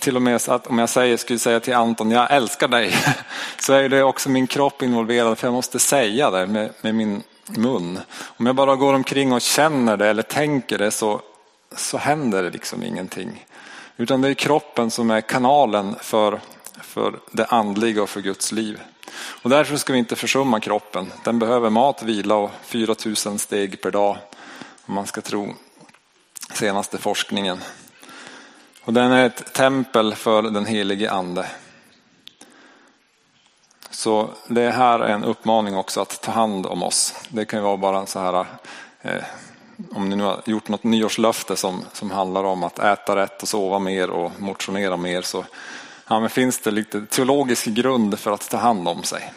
till 0.00 0.16
och 0.16 0.22
med 0.22 0.40
så 0.40 0.52
att 0.52 0.66
om 0.66 0.78
jag 0.78 0.88
säger, 0.88 1.16
skulle 1.16 1.38
säga 1.38 1.60
till 1.60 1.74
Anton, 1.74 2.10
jag 2.10 2.30
älskar 2.30 2.68
dig, 2.68 2.94
så 3.58 3.72
är 3.72 3.88
det 3.88 4.02
också 4.02 4.28
min 4.28 4.46
kropp 4.46 4.82
involverad 4.82 5.38
för 5.38 5.46
jag 5.46 5.54
måste 5.54 5.78
säga 5.78 6.30
det 6.30 6.46
med, 6.46 6.72
med 6.80 6.94
min 6.94 7.22
mun. 7.46 7.98
Om 8.20 8.46
jag 8.46 8.54
bara 8.54 8.76
går 8.76 8.94
omkring 8.94 9.32
och 9.32 9.40
känner 9.40 9.96
det 9.96 10.08
eller 10.08 10.22
tänker 10.22 10.78
det 10.78 10.90
så, 10.90 11.20
så 11.76 11.98
händer 11.98 12.42
det 12.42 12.50
liksom 12.50 12.82
ingenting. 12.82 13.46
Utan 13.96 14.20
det 14.20 14.28
är 14.28 14.34
kroppen 14.34 14.90
som 14.90 15.10
är 15.10 15.20
kanalen 15.20 15.96
för, 16.00 16.40
för 16.80 17.18
det 17.30 17.44
andliga 17.44 18.02
och 18.02 18.08
för 18.08 18.20
Guds 18.20 18.52
liv. 18.52 18.80
Och 19.14 19.50
därför 19.50 19.76
ska 19.76 19.92
vi 19.92 19.98
inte 19.98 20.16
försumma 20.16 20.60
kroppen. 20.60 21.12
Den 21.24 21.38
behöver 21.38 21.70
mat, 21.70 22.02
vila 22.02 22.34
och 22.34 22.50
4000 22.62 23.38
steg 23.38 23.80
per 23.80 23.90
dag 23.90 24.16
om 24.86 24.94
man 24.94 25.06
ska 25.06 25.20
tro 25.20 25.54
senaste 26.54 26.98
forskningen. 26.98 27.58
Och 28.84 28.92
den 28.92 29.12
är 29.12 29.26
ett 29.26 29.52
tempel 29.52 30.14
för 30.14 30.42
den 30.42 30.66
helige 30.66 31.10
ande. 31.10 31.46
Så 33.90 34.30
det 34.46 34.70
här 34.70 34.98
är 34.98 35.08
en 35.08 35.24
uppmaning 35.24 35.76
också 35.76 36.00
att 36.00 36.20
ta 36.20 36.32
hand 36.32 36.66
om 36.66 36.82
oss. 36.82 37.14
Det 37.28 37.44
kan 37.44 37.58
ju 37.58 37.62
vara 37.62 37.76
bara 37.76 38.06
så 38.06 38.18
här, 38.18 38.46
eh, 39.02 39.24
om 39.94 40.08
ni 40.08 40.16
nu 40.16 40.24
har 40.24 40.42
gjort 40.46 40.68
något 40.68 40.84
nyårslöfte 40.84 41.56
som, 41.56 41.84
som 41.92 42.10
handlar 42.10 42.44
om 42.44 42.62
att 42.64 42.78
äta 42.78 43.16
rätt 43.16 43.42
och 43.42 43.48
sova 43.48 43.78
mer 43.78 44.10
och 44.10 44.40
motionera 44.40 44.96
mer 44.96 45.22
så 45.22 45.44
ja, 46.08 46.20
men 46.20 46.30
finns 46.30 46.58
det 46.58 46.70
lite 46.70 47.06
teologisk 47.06 47.66
grund 47.66 48.18
för 48.18 48.32
att 48.32 48.50
ta 48.50 48.56
hand 48.56 48.88
om 48.88 49.02
sig. 49.02 49.32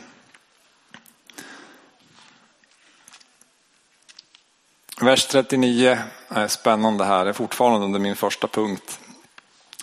Vers 5.01 5.27
39 5.27 5.97
är 6.29 6.47
spännande 6.47 7.05
här, 7.05 7.25
det 7.25 7.31
är 7.31 7.33
fortfarande 7.33 7.85
under 7.85 7.99
min 7.99 8.15
första 8.15 8.47
punkt. 8.47 8.99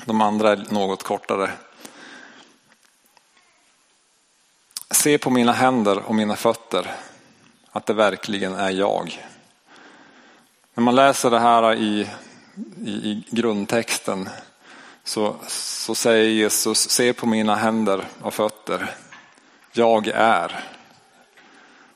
De 0.05 0.21
andra 0.21 0.53
är 0.53 0.67
något 0.71 1.03
kortare. 1.03 1.51
Se 4.91 5.19
på 5.19 5.31
mina 5.31 5.53
händer 5.53 5.99
och 5.99 6.15
mina 6.15 6.37
fötter 6.37 6.95
att 7.71 7.87
det 7.87 7.93
verkligen 7.93 8.55
är 8.55 8.71
jag. 8.71 9.27
När 10.75 10.83
man 10.85 10.95
läser 10.95 11.31
det 11.31 11.39
här 11.39 11.75
i, 11.75 12.09
i, 12.85 12.91
i 12.91 13.25
grundtexten 13.31 14.29
så, 15.05 15.37
så 15.47 15.95
säger 15.95 16.29
Jesus, 16.29 16.91
se 16.91 17.13
på 17.13 17.27
mina 17.27 17.55
händer 17.55 18.05
och 18.23 18.35
fötter. 18.35 18.95
Jag 19.73 20.09
är, 20.09 20.65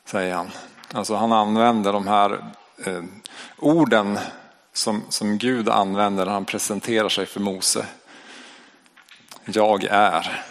säger 0.04 0.34
han. 0.34 0.50
Alltså 0.92 1.14
han 1.14 1.32
använder 1.32 1.92
de 1.92 2.06
här 2.06 2.52
eh, 2.84 3.02
orden 3.58 4.18
som, 4.76 5.02
som 5.08 5.38
Gud 5.38 5.68
använder 5.68 6.24
när 6.24 6.32
han 6.32 6.44
presenterar 6.44 7.08
sig 7.08 7.26
för 7.26 7.40
Mose. 7.40 7.86
Jag 9.44 9.84
är. 9.84 10.44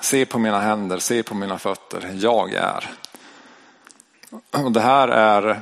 Se 0.00 0.26
på 0.26 0.38
mina 0.38 0.60
händer, 0.60 0.98
se 0.98 1.22
på 1.22 1.34
mina 1.34 1.58
fötter. 1.58 2.10
Jag 2.14 2.54
är. 2.54 2.90
Och 4.50 4.72
det 4.72 4.80
här 4.80 5.08
är 5.08 5.60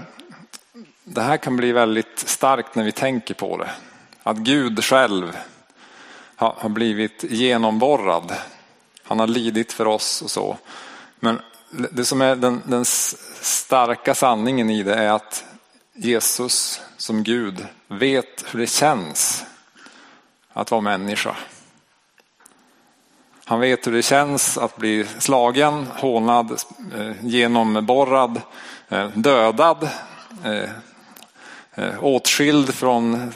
det 1.05 1.21
här 1.21 1.37
kan 1.37 1.57
bli 1.57 1.73
väldigt 1.73 2.19
starkt 2.19 2.75
när 2.75 2.85
vi 2.85 2.93
tänker 2.93 3.35
på 3.35 3.57
det. 3.57 3.71
Att 4.23 4.37
Gud 4.37 4.85
själv 4.85 5.37
har 6.37 6.69
blivit 6.69 7.25
genomborrad. 7.25 8.35
Han 9.03 9.19
har 9.19 9.27
lidit 9.27 9.73
för 9.73 9.87
oss 9.87 10.23
och 10.23 10.31
så. 10.31 10.59
Men 11.21 11.41
det 11.71 12.05
som 12.05 12.23
är 12.23 12.37
den, 12.37 12.63
den 12.67 12.85
starka 13.41 14.15
sanningen 14.15 14.71
i 14.71 14.83
det 14.83 14.95
är 14.95 15.11
att 15.11 15.45
Jesus 15.93 16.81
som 16.97 17.23
Gud 17.23 17.67
vet 17.89 18.45
hur 18.51 18.61
det 18.61 18.67
känns 18.67 19.45
att 20.53 20.71
vara 20.71 20.81
människa. 20.81 21.37
Han 23.45 23.61
vet 23.61 23.87
hur 23.87 23.93
det 23.93 24.03
känns 24.03 24.59
att 24.59 24.77
bli 24.77 25.07
slagen, 25.19 25.87
hånad, 25.87 26.51
eh, 26.99 27.13
genomborrad, 27.21 28.41
eh, 28.89 29.09
dödad, 29.09 29.89
eh, 30.45 32.05
åtskild 32.05 32.75
från 32.75 33.33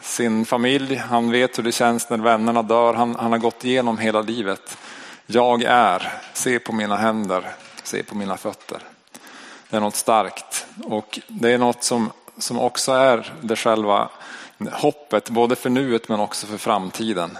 sin 0.00 0.44
familj. 0.44 0.96
Han 0.96 1.30
vet 1.30 1.58
hur 1.58 1.62
det 1.62 1.72
känns 1.72 2.10
när 2.10 2.18
vännerna 2.18 2.62
dör. 2.62 2.94
Han, 2.94 3.16
han 3.16 3.32
har 3.32 3.38
gått 3.38 3.64
igenom 3.64 3.98
hela 3.98 4.20
livet. 4.20 4.78
Jag 5.26 5.62
är, 5.62 6.12
se 6.32 6.58
på 6.58 6.72
mina 6.72 6.96
händer, 6.96 7.50
se 7.82 8.02
på 8.02 8.14
mina 8.14 8.36
fötter. 8.36 8.82
Det 9.70 9.76
är 9.76 9.80
något 9.80 9.96
starkt 9.96 10.67
och 10.84 11.18
det 11.28 11.50
är 11.50 11.58
något 11.58 11.84
som, 11.84 12.12
som 12.38 12.58
också 12.58 12.92
är 12.92 13.32
det 13.40 13.56
själva 13.56 14.10
hoppet, 14.72 15.30
både 15.30 15.56
för 15.56 15.70
nuet 15.70 16.08
men 16.08 16.20
också 16.20 16.46
för 16.46 16.58
framtiden. 16.58 17.38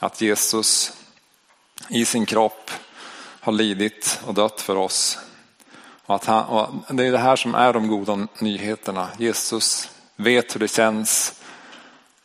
Att 0.00 0.20
Jesus 0.20 0.92
i 1.88 2.04
sin 2.04 2.26
kropp 2.26 2.70
har 3.40 3.52
lidit 3.52 4.20
och 4.26 4.34
dött 4.34 4.60
för 4.60 4.76
oss. 4.76 5.18
Och 6.06 6.14
att 6.14 6.24
han, 6.24 6.44
och 6.44 6.94
det 6.94 7.06
är 7.06 7.12
det 7.12 7.18
här 7.18 7.36
som 7.36 7.54
är 7.54 7.72
de 7.72 7.88
goda 7.88 8.28
nyheterna. 8.38 9.08
Jesus 9.18 9.90
vet 10.16 10.54
hur 10.54 10.60
det 10.60 10.68
känns 10.68 11.40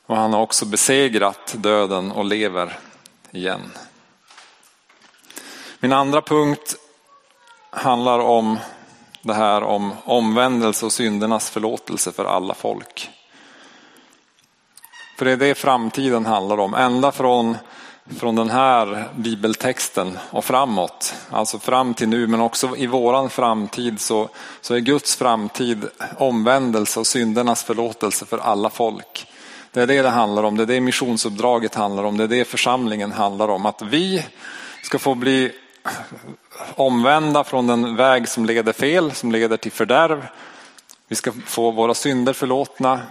och 0.06 0.18
han 0.18 0.34
har 0.34 0.42
också 0.42 0.66
besegrat 0.66 1.56
döden 1.58 2.12
och 2.12 2.26
lever 2.26 2.78
igen. 3.32 3.72
Min 5.80 5.94
andra 5.94 6.22
punkt 6.22 6.76
handlar 7.70 8.20
om 8.20 8.60
det 9.22 9.34
här 9.34 9.64
om 9.64 9.94
omvändelse 10.06 10.86
och 10.86 10.92
syndernas 10.92 11.50
förlåtelse 11.50 12.12
för 12.12 12.26
alla 12.26 12.54
folk. 12.54 13.10
För 15.18 15.26
det 15.26 15.32
är 15.32 15.38
det 15.38 15.56
framtiden 15.56 16.26
handlar 16.26 16.58
om. 16.58 16.74
Ända 16.74 17.12
från, 17.12 17.58
från 18.18 18.36
den 18.36 18.50
här 18.50 19.10
bibeltexten 19.16 20.18
och 20.30 20.46
framåt. 20.46 21.16
Alltså 21.30 21.60
fram 21.60 21.94
till 21.94 22.10
nu 22.10 22.28
men 22.28 22.42
också 22.42 22.78
i 22.78 22.88
våran 22.88 23.30
framtid 23.30 24.00
så, 24.02 24.30
så 24.62 24.74
är 24.76 24.80
Guds 24.80 25.16
framtid 25.16 25.86
omvändelse 26.18 27.00
och 27.00 27.08
syndernas 27.08 27.64
förlåtelse 27.64 28.26
för 28.26 28.38
alla 28.38 28.70
folk. 28.70 29.28
Det 29.72 29.82
är 29.82 29.88
det 29.88 30.02
det 30.02 30.10
handlar 30.10 30.44
om, 30.44 30.58
det 30.58 30.64
är 30.64 30.68
det 30.68 30.82
missionsuppdraget 30.82 31.76
handlar 31.76 32.04
om, 32.04 32.18
det 32.18 32.24
är 32.24 32.28
det 32.28 32.46
församlingen 32.46 33.12
handlar 33.12 33.48
om. 33.48 33.66
Att 33.66 33.82
vi 33.82 34.26
ska 34.84 35.00
få 35.00 35.16
bli 35.16 35.52
omvända 36.76 37.44
från 37.44 37.68
den 37.68 37.96
väg 37.96 38.28
som 38.28 38.46
leder 38.46 38.74
fel, 38.74 39.12
som 39.12 39.32
leder 39.32 39.58
till 39.58 39.72
fördärv. 39.72 40.28
Vi 41.08 41.16
ska 41.16 41.32
få 41.46 41.72
våra 41.72 41.94
synder 41.94 42.34
förlåtna. 42.34 43.02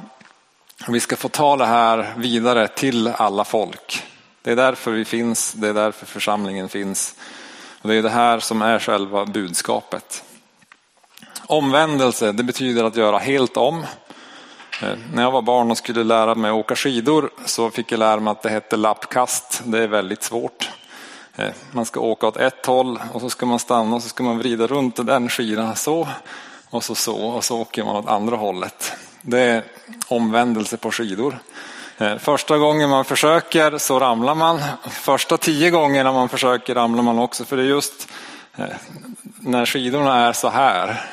Vi 0.89 1.01
ska 1.01 1.17
få 1.17 1.29
ta 1.29 1.57
det 1.57 1.67
här 1.67 2.15
vidare 2.17 2.69
till 2.69 3.09
alla 3.09 3.45
folk. 3.45 4.07
Det 4.43 4.51
är 4.53 4.57
därför 4.57 4.91
vi 4.91 5.05
finns, 5.05 5.53
det 5.53 5.69
är 5.69 5.75
därför 5.75 6.07
församlingen 6.07 6.69
finns. 6.69 7.15
Och 7.83 7.89
det 7.89 7.95
är 7.95 8.03
det 8.03 8.11
här 8.11 8.41
som 8.41 8.63
är 8.63 8.79
själva 8.79 9.27
budskapet. 9.27 10.25
Omvändelse, 11.47 12.33
det 12.33 12.43
betyder 12.43 12.85
att 12.85 12.97
göra 12.97 13.19
helt 13.19 13.57
om. 13.57 13.85
Eh, 14.83 14.99
när 15.15 15.23
jag 15.23 15.31
var 15.31 15.43
barn 15.43 15.71
och 15.71 15.79
skulle 15.79 16.05
lära 16.05 16.35
mig 16.35 16.51
åka 16.51 16.77
skidor 16.77 17.31
så 17.45 17.71
fick 17.71 17.93
jag 17.93 17.99
lära 17.99 18.21
mig 18.21 18.31
att 18.31 18.43
det 18.43 18.51
hette 18.51 18.77
lappkast. 18.77 19.63
Det 19.65 19.79
är 19.79 19.89
väldigt 19.89 20.23
svårt. 20.23 20.71
Eh, 21.41 21.51
man 21.73 21.85
ska 21.85 22.01
åka 22.01 22.27
åt 22.27 22.37
ett 22.37 22.67
håll 22.67 22.99
och 23.13 23.21
så 23.21 23.31
ska 23.31 23.47
man 23.47 23.59
stanna 23.59 23.97
och 23.97 24.03
så 24.03 24.09
ska 24.09 24.23
man 24.23 24.39
vrida 24.39 24.67
runt 24.67 25.07
den 25.07 25.29
skidan 25.29 25.77
så 25.77 26.09
och 26.71 26.85
så 26.85 26.95
så 26.95 27.17
och 27.17 27.45
så 27.45 27.61
åker 27.61 27.85
man 27.85 27.97
åt 27.97 28.09
andra 28.09 28.37
hållet. 28.37 28.93
Det 29.23 29.41
är 29.41 29.65
omvändelse 30.09 30.77
på 30.77 30.91
skidor. 30.91 31.39
Eh, 31.99 32.19
första 32.19 32.59
gången 32.59 32.91
man 32.91 33.05
försöker 33.05 33.79
så 33.79 33.99
ramlar 33.99 34.35
man. 34.35 34.61
Första 34.91 35.37
tio 35.37 35.71
gångerna 35.71 36.13
man 36.13 36.29
försöker 36.29 36.75
ramlar 36.75 37.03
man 37.03 37.19
också 37.19 37.45
för 37.45 37.57
det 37.57 37.63
är 37.63 37.67
just 37.67 38.09
eh, 38.57 38.65
när 39.41 39.67
skidorna 39.67 40.29
är 40.29 40.33
så 40.33 40.49
här 40.49 41.05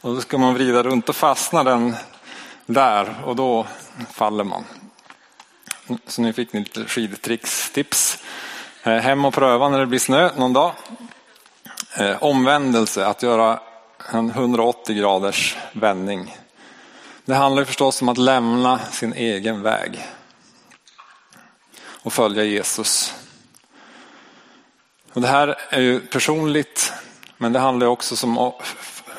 och 0.00 0.14
då 0.14 0.20
ska 0.20 0.38
man 0.38 0.54
vrida 0.54 0.82
runt 0.82 1.08
och 1.08 1.16
fastnar 1.16 1.64
den 1.64 1.96
där 2.66 3.14
och 3.24 3.36
då 3.36 3.66
faller 4.12 4.44
man. 4.44 4.64
Så 6.06 6.22
nu 6.22 6.32
fick 6.32 6.52
ni 6.52 6.60
lite 6.60 6.84
skidtrickstips. 6.84 8.18
Eh, 8.86 8.98
hem 8.98 9.24
och 9.24 9.34
pröva 9.34 9.68
när 9.68 9.78
det 9.78 9.86
blir 9.86 9.98
snö 9.98 10.30
någon 10.36 10.52
dag. 10.52 10.72
Eh, 11.96 12.22
omvändelse, 12.22 13.06
att 13.06 13.22
göra 13.22 13.60
en 14.12 14.30
180 14.30 14.96
graders 14.96 15.56
vändning. 15.72 16.36
Det 17.24 17.34
handlar 17.34 17.64
förstås 17.64 18.02
om 18.02 18.08
att 18.08 18.18
lämna 18.18 18.78
sin 18.78 19.12
egen 19.12 19.62
väg 19.62 20.06
och 22.02 22.12
följa 22.12 22.44
Jesus. 22.44 23.14
Och 25.12 25.20
det 25.20 25.28
här 25.28 25.56
är 25.70 25.80
ju 25.80 26.00
personligt, 26.00 26.92
men 27.36 27.52
det 27.52 27.58
handlar 27.58 27.86
också 27.86 28.16
som 28.16 28.52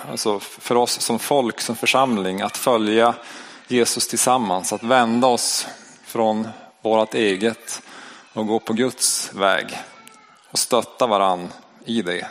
alltså 0.10 0.39
för 0.39 0.75
oss 0.75 1.01
som 1.01 1.19
folk, 1.19 1.62
som 1.62 1.75
församling, 1.75 2.41
att 2.41 2.58
följa 2.58 3.13
Jesus 3.67 4.08
tillsammans, 4.08 4.73
att 4.73 4.84
vända 4.84 5.28
oss 5.28 5.67
från 6.06 6.47
vårt 6.82 7.13
eget 7.13 7.82
och 8.36 8.48
gå 8.48 8.60
på 8.60 8.74
Guds 8.74 9.34
väg 9.34 9.80
och 10.52 10.60
stötta 10.60 11.08
varann 11.08 11.50
i 11.86 12.02
det. 12.02 12.28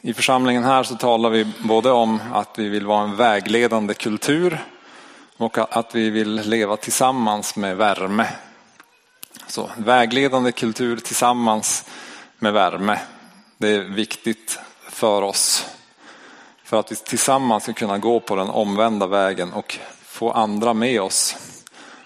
I 0.00 0.14
församlingen 0.14 0.64
här 0.64 0.82
så 0.82 0.94
talar 0.94 1.30
vi 1.30 1.52
både 1.58 1.90
om 1.90 2.20
att 2.32 2.58
vi 2.58 2.68
vill 2.68 2.86
vara 2.86 3.04
en 3.04 3.16
vägledande 3.16 3.94
kultur 3.94 4.64
och 5.36 5.76
att 5.76 5.94
vi 5.94 6.10
vill 6.10 6.34
leva 6.34 6.76
tillsammans 6.76 7.56
med 7.56 7.76
värme. 7.76 8.26
Så 9.46 9.70
vägledande 9.76 10.52
kultur 10.52 10.96
tillsammans 10.96 11.84
med 12.38 12.52
värme. 12.52 12.98
Det 13.58 13.68
är 13.68 13.80
viktigt 13.80 14.58
för 14.88 15.22
oss. 15.22 15.66
För 16.64 16.80
att 16.80 16.92
vi 16.92 16.96
tillsammans 16.96 17.62
ska 17.62 17.72
kunna 17.72 17.98
gå 17.98 18.20
på 18.20 18.36
den 18.36 18.50
omvända 18.50 19.06
vägen 19.06 19.52
och 19.52 19.78
få 20.04 20.30
andra 20.30 20.74
med 20.74 21.02
oss 21.02 21.36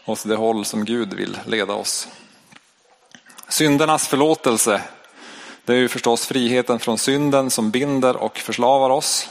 åt 0.04 0.28
det 0.28 0.36
håll 0.36 0.64
som 0.64 0.84
Gud 0.84 1.14
vill 1.14 1.38
leda 1.46 1.74
oss. 1.74 2.08
Syndernas 3.50 4.08
förlåtelse, 4.08 4.82
det 5.64 5.72
är 5.72 5.76
ju 5.76 5.88
förstås 5.88 6.26
friheten 6.26 6.78
från 6.78 6.98
synden 6.98 7.50
som 7.50 7.70
binder 7.70 8.16
och 8.16 8.38
förslavar 8.38 8.90
oss. 8.90 9.28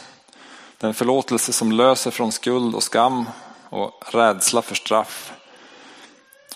Den 0.77 0.93
förlåtelse 0.93 1.53
som 1.53 1.71
löser 1.71 2.11
från 2.11 2.31
skuld 2.31 2.75
och 2.75 2.83
skam 2.83 3.29
och 3.69 4.03
rädsla 4.11 4.61
för 4.61 4.75
straff. 4.75 5.33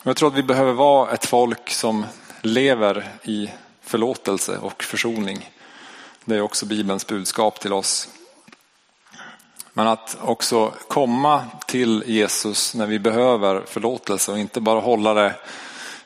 Jag 0.03 0.15
tror 0.15 0.29
att 0.29 0.35
vi 0.35 0.43
behöver 0.43 0.73
vara 0.73 1.11
ett 1.11 1.25
folk 1.25 1.69
som 1.69 2.05
lever 2.41 3.09
i 3.23 3.49
förlåtelse 3.81 4.57
och 4.57 4.83
försoning. 4.83 5.49
Det 6.25 6.35
är 6.35 6.41
också 6.41 6.65
Bibelns 6.65 7.07
budskap 7.07 7.59
till 7.59 7.73
oss. 7.73 8.09
Men 9.73 9.87
att 9.87 10.17
också 10.21 10.73
komma 10.87 11.45
till 11.67 12.03
Jesus 12.07 12.75
när 12.75 12.85
vi 12.85 12.99
behöver 12.99 13.61
förlåtelse 13.65 14.31
och 14.31 14.39
inte 14.39 14.61
bara 14.61 14.79
hålla 14.79 15.13
det 15.13 15.33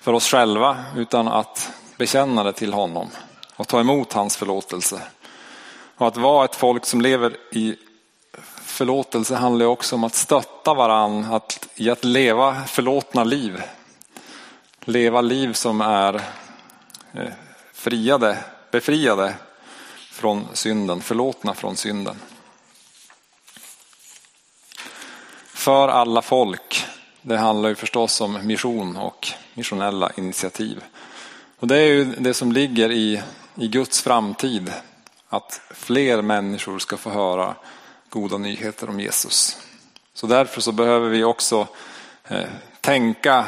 för 0.06 0.14
oss 0.14 0.28
själva 0.28 0.86
utan 0.96 1.28
att 1.28 1.72
bekänna 1.98 2.44
det 2.44 2.54
till 2.54 2.74
honom 2.74 3.10
och 3.56 3.68
ta 3.68 3.80
emot 3.80 4.14
hans 4.14 4.38
förlåtelse. 4.38 5.02
Och 5.98 6.08
att 6.08 6.18
vara 6.18 6.46
ett 6.46 6.56
folk 6.56 6.86
som 6.86 7.02
lever 7.02 7.38
i 7.52 7.76
förlåtelse 8.62 9.36
handlar 9.36 9.66
också 9.66 9.96
om 9.96 10.04
att 10.04 10.16
stötta 10.16 10.74
varann 10.74 11.34
att, 11.34 11.68
i 11.76 11.90
att 11.90 12.04
leva 12.04 12.64
förlåtna 12.64 13.24
liv. 13.24 13.64
Leva 14.80 15.22
liv 15.22 15.54
som 15.54 15.82
är 15.82 16.16
eh, 17.14 17.32
friade, 17.74 18.38
befriade 18.72 19.34
från 20.12 20.48
synden, 20.54 21.02
förlåtna 21.02 21.54
från 21.54 21.76
synden. 21.76 22.16
För 25.54 25.88
alla 25.88 26.22
folk, 26.22 26.86
det 27.28 27.38
handlar 27.38 27.70
ju 27.70 27.76
förstås 27.76 28.22
om 28.22 28.48
mission 28.48 28.98
och 28.98 29.28
missionella 29.54 30.12
initiativ. 30.18 30.84
Och 31.60 31.68
det 31.68 31.78
är 31.78 31.88
ju 31.88 32.06
det 32.06 32.34
som 32.34 32.52
ligger 32.52 32.92
i, 32.92 33.22
i 33.56 33.68
Guds 33.68 34.02
framtid, 34.02 34.74
att 35.30 35.62
fler 35.70 36.22
människor 36.22 36.80
ska 36.80 36.98
få 36.98 37.10
höra 37.10 37.56
goda 38.10 38.38
nyheter 38.38 38.90
om 38.90 39.00
Jesus. 39.00 39.58
Så 40.14 40.28
därför 40.28 40.62
så 40.62 40.72
behöver 40.72 41.10
vi 41.10 41.24
också 41.24 41.68
eh, 42.28 42.50
tänka 42.82 43.46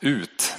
ut. 0.00 0.54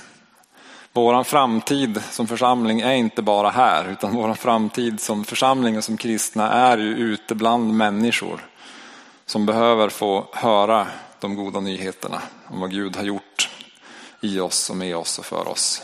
Våran 0.93 1.26
framtid 1.26 2.04
som 2.12 2.28
församling 2.28 2.82
är 2.82 2.93
inte 2.93 3.22
bara 3.22 3.50
här 3.50 3.91
utan 3.91 4.15
våran 4.15 4.36
framtid 4.36 5.00
som 5.00 5.24
församling 5.24 5.78
och 5.78 5.84
som 5.84 5.98
kristna 5.98 6.52
är 6.52 6.78
ju 6.78 6.96
ute 6.96 7.36
bland 7.36 7.74
människor 7.74 8.48
som 9.26 9.46
behöver 9.46 9.89
få 9.89 10.28
höra 10.34 10.88
de 11.19 11.36
goda 11.36 11.60
nyheterna 11.60 12.21
om 12.47 12.60
vad 12.60 12.71
Gud 12.71 12.95
har 12.95 13.03
gjort 13.03 13.49
i 14.21 14.39
oss 14.39 14.69
och 14.69 14.77
med 14.77 14.95
oss 14.95 15.19
och 15.19 15.25
för 15.25 15.47
oss. 15.47 15.82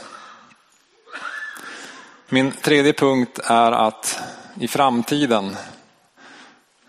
Min 2.29 2.51
tredje 2.51 2.93
punkt 2.93 3.39
är 3.43 3.71
att 3.71 4.19
i 4.59 4.67
framtiden 4.67 5.57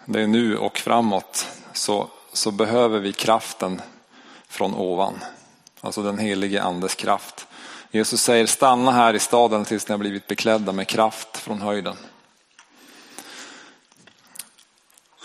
det 0.04 0.20
är 0.20 0.26
nu 0.26 0.56
och 0.56 0.78
framåt, 0.78 1.48
så, 1.72 2.08
så 2.32 2.50
behöver 2.50 3.00
vi 3.00 3.12
kraften 3.12 3.82
från 4.48 4.74
ovan. 4.74 5.14
Alltså 5.80 6.02
den 6.02 6.18
helige 6.18 6.62
andes 6.62 6.94
kraft. 6.94 7.46
Jesus 7.90 8.22
säger 8.22 8.46
stanna 8.46 8.90
här 8.92 9.14
i 9.14 9.18
staden 9.18 9.64
tills 9.64 9.88
ni 9.88 9.92
har 9.92 9.98
blivit 9.98 10.26
beklädda 10.26 10.72
med 10.72 10.88
kraft 10.88 11.36
från 11.36 11.60
höjden. 11.60 11.96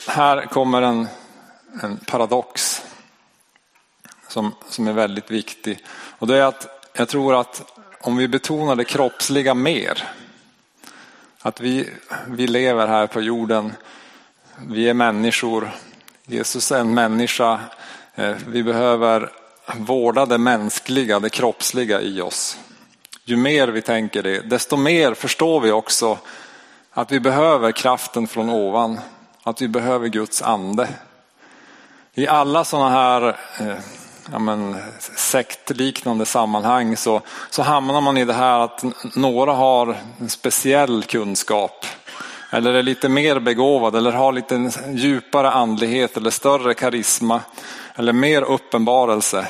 Här 0.08 0.46
kommer 0.46 0.82
en, 0.82 1.08
en 1.82 1.98
paradox 1.98 2.82
som, 4.30 4.56
som 4.70 4.88
är 4.88 4.94
väldigt 4.94 5.32
viktig. 5.32 5.86
Och 5.92 6.28
det 6.28 6.38
är 6.38 6.42
att 6.42 6.90
jag 6.94 7.08
tror 7.08 7.40
att 7.40 7.74
om 8.02 8.18
vi 8.18 8.28
betonar 8.28 8.76
det 8.76 8.84
kroppsliga 8.84 9.54
mer, 9.54 10.04
att 11.42 11.62
vi, 11.62 11.90
vi 12.28 12.48
lever 12.48 12.88
här 12.88 13.08
på 13.08 13.22
jorden 13.22 13.74
vi 14.68 14.90
är 14.90 14.94
människor. 14.94 15.72
Jesus 16.26 16.72
är 16.72 16.80
en 16.80 16.94
människa. 16.94 17.60
Eh, 18.16 18.36
vi 18.48 18.64
behöver 18.64 19.32
vårda 19.78 20.26
det 20.26 20.38
mänskliga, 20.38 21.20
det 21.20 21.30
kroppsliga 21.30 22.02
i 22.02 22.22
oss. 22.22 22.58
Ju 23.26 23.36
mer 23.36 23.68
vi 23.68 23.82
tänker 23.82 24.24
det, 24.24 24.40
desto 24.40 24.78
mer 24.78 25.14
förstår 25.14 25.62
vi 25.62 25.72
också 25.72 26.18
att 26.92 27.12
vi 27.12 27.20
behöver 27.20 27.72
kraften 27.72 28.28
från 28.28 28.50
ovan. 28.50 29.00
Att 29.44 29.62
vi 29.62 29.68
behöver 29.68 30.08
Guds 30.08 30.42
ande. 30.42 30.90
I 32.14 32.28
alla 32.28 32.64
sådana 32.64 32.90
här 32.90 33.28
eh, 33.60 33.78
ja 34.32 34.40
men, 34.40 34.76
sektliknande 35.16 36.26
sammanhang 36.26 36.98
så, 36.98 37.22
så 37.50 37.62
hamnar 37.62 38.02
man 38.02 38.18
i 38.18 38.26
det 38.26 38.34
här 38.34 38.60
att 38.60 38.84
några 39.16 39.54
har 39.54 39.98
en 40.20 40.30
speciell 40.30 41.04
kunskap 41.04 41.86
eller 42.50 42.74
är 42.74 42.84
lite 42.84 43.10
mer 43.10 43.40
begåvad 43.40 43.96
eller 43.96 44.12
har 44.12 44.32
lite 44.32 44.72
djupare 44.90 45.52
andlighet 45.52 46.18
eller 46.18 46.30
större 46.30 46.74
karisma 46.74 47.42
eller 47.96 48.14
mer 48.14 48.42
uppenbarelse 48.42 49.48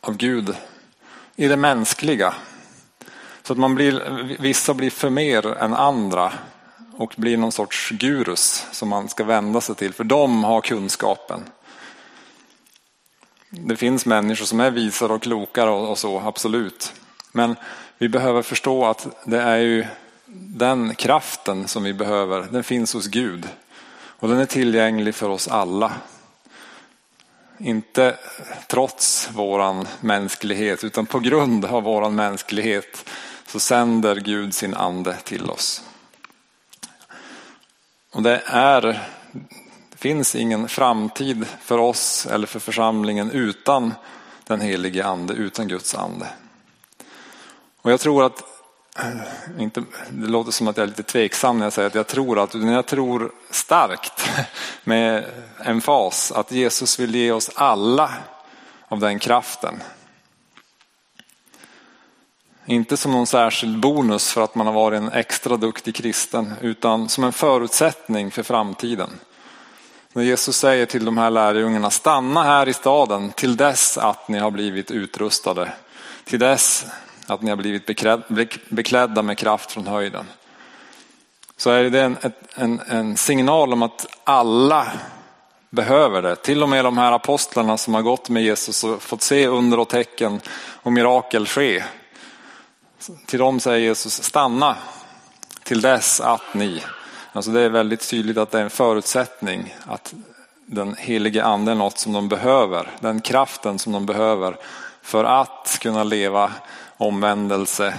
av 0.00 0.16
Gud 0.16 0.56
i 1.36 1.48
det 1.48 1.56
mänskliga. 1.56 2.34
Så 3.42 3.52
att 3.52 3.58
man 3.58 3.74
blir, 3.74 4.36
vissa 4.40 4.74
blir 4.74 4.90
för 4.90 5.10
mer 5.10 5.46
än 5.46 5.74
andra 5.74 6.32
och 6.96 7.14
blir 7.16 7.36
någon 7.36 7.52
sorts 7.52 7.90
gurus 7.90 8.66
som 8.72 8.88
man 8.88 9.08
ska 9.08 9.24
vända 9.24 9.60
sig 9.60 9.74
till 9.74 9.92
för 9.92 10.04
de 10.04 10.44
har 10.44 10.60
kunskapen. 10.60 11.40
Mm. 13.56 13.68
Det 13.68 13.76
finns 13.76 14.06
människor 14.06 14.44
som 14.44 14.60
är 14.60 14.70
visare 14.70 15.12
och 15.12 15.22
klokare 15.22 15.70
och 15.70 15.98
så, 15.98 16.20
absolut. 16.20 16.92
Men 17.32 17.56
vi 17.98 18.08
behöver 18.08 18.42
förstå 18.42 18.84
att 18.86 19.06
det 19.24 19.40
är 19.40 19.56
ju 19.56 19.86
den 20.36 20.94
kraften 20.94 21.68
som 21.68 21.82
vi 21.82 21.92
behöver, 21.92 22.46
den 22.50 22.64
finns 22.64 22.94
hos 22.94 23.06
Gud. 23.06 23.48
Och 23.96 24.28
den 24.28 24.38
är 24.38 24.46
tillgänglig 24.46 25.14
för 25.14 25.28
oss 25.28 25.48
alla. 25.48 25.92
Inte 27.58 28.16
trots 28.68 29.30
våran 29.32 29.88
mänsklighet 30.00 30.84
utan 30.84 31.06
på 31.06 31.18
grund 31.18 31.64
av 31.64 31.82
våran 31.82 32.14
mänsklighet 32.14 33.10
så 33.46 33.60
sänder 33.60 34.16
Gud 34.16 34.54
sin 34.54 34.74
ande 34.74 35.16
till 35.24 35.50
oss. 35.50 35.82
Och 38.12 38.22
det 38.22 38.42
är, 38.46 39.08
finns 40.04 40.34
ingen 40.34 40.68
framtid 40.68 41.46
för 41.60 41.78
oss 41.78 42.26
eller 42.26 42.46
för 42.46 42.60
församlingen 42.60 43.30
utan 43.30 43.94
den 44.46 44.60
helige 44.60 45.04
ande, 45.04 45.34
utan 45.34 45.68
Guds 45.68 45.94
ande. 45.94 46.28
Och 47.82 47.92
jag 47.92 48.00
tror 48.00 48.24
att 48.24 48.42
eh, 48.98 49.62
inte, 49.62 49.84
det 50.10 50.26
låter 50.26 50.52
som 50.52 50.68
att 50.68 50.76
jag 50.76 50.84
är 50.84 50.88
lite 50.88 51.02
tveksam 51.02 51.58
när 51.58 51.66
jag 51.66 51.72
säger 51.72 51.88
att 51.88 51.94
jag 51.94 52.06
tror 52.06 52.38
att, 52.38 52.54
utan 52.54 52.68
jag 52.68 52.86
tror 52.86 53.32
starkt 53.50 54.30
med 54.84 55.24
en 55.58 55.80
fas 55.80 56.32
att 56.32 56.52
Jesus 56.52 56.98
vill 56.98 57.14
ge 57.14 57.32
oss 57.32 57.50
alla 57.54 58.12
av 58.88 59.00
den 59.00 59.18
kraften. 59.18 59.82
Inte 62.66 62.96
som 62.96 63.12
någon 63.12 63.26
särskild 63.26 63.80
bonus 63.80 64.32
för 64.32 64.40
att 64.40 64.54
man 64.54 64.66
har 64.66 64.74
varit 64.74 64.96
en 64.96 65.12
extra 65.12 65.56
duktig 65.56 65.94
kristen, 65.94 66.54
utan 66.60 67.08
som 67.08 67.24
en 67.24 67.32
förutsättning 67.32 68.30
för 68.30 68.42
framtiden. 68.42 69.10
När 70.16 70.22
Jesus 70.22 70.56
säger 70.56 70.86
till 70.86 71.04
de 71.04 71.18
här 71.18 71.30
lärjungarna, 71.30 71.90
stanna 71.90 72.42
här 72.42 72.68
i 72.68 72.72
staden 72.72 73.32
till 73.32 73.56
dess 73.56 73.98
att 73.98 74.28
ni 74.28 74.38
har 74.38 74.50
blivit 74.50 74.90
utrustade. 74.90 75.72
Till 76.24 76.38
dess 76.38 76.86
att 77.26 77.42
ni 77.42 77.50
har 77.50 77.56
blivit 77.56 77.86
beklädda 78.68 79.22
med 79.22 79.38
kraft 79.38 79.72
från 79.72 79.86
höjden. 79.86 80.26
Så 81.56 81.70
är 81.70 81.84
det 81.84 82.00
en, 82.00 82.16
en, 82.54 82.80
en 82.88 83.16
signal 83.16 83.72
om 83.72 83.82
att 83.82 84.06
alla 84.24 84.92
behöver 85.70 86.22
det. 86.22 86.36
Till 86.36 86.62
och 86.62 86.68
med 86.68 86.84
de 86.84 86.98
här 86.98 87.12
apostlarna 87.12 87.76
som 87.76 87.94
har 87.94 88.02
gått 88.02 88.28
med 88.28 88.42
Jesus 88.42 88.84
och 88.84 89.02
fått 89.02 89.22
se 89.22 89.46
under 89.46 89.78
och 89.78 89.88
tecken 89.88 90.40
och 90.82 90.92
mirakel 90.92 91.46
ske. 91.46 91.84
Till 93.26 93.38
dem 93.38 93.60
säger 93.60 93.78
Jesus 93.78 94.22
stanna 94.22 94.76
till 95.62 95.80
dess 95.80 96.20
att 96.20 96.54
ni. 96.54 96.82
Alltså 97.34 97.50
det 97.50 97.60
är 97.60 97.68
väldigt 97.68 98.08
tydligt 98.08 98.36
att 98.36 98.50
det 98.50 98.58
är 98.58 98.62
en 98.62 98.70
förutsättning 98.70 99.74
att 99.86 100.14
den 100.66 100.94
helige 100.94 101.44
ande 101.44 101.72
är 101.72 101.76
något 101.76 101.98
som 101.98 102.12
de 102.12 102.28
behöver. 102.28 102.90
Den 103.00 103.20
kraften 103.20 103.78
som 103.78 103.92
de 103.92 104.06
behöver 104.06 104.56
för 105.02 105.24
att 105.24 105.78
kunna 105.80 106.04
leva 106.04 106.52
omvändelse, 106.96 107.94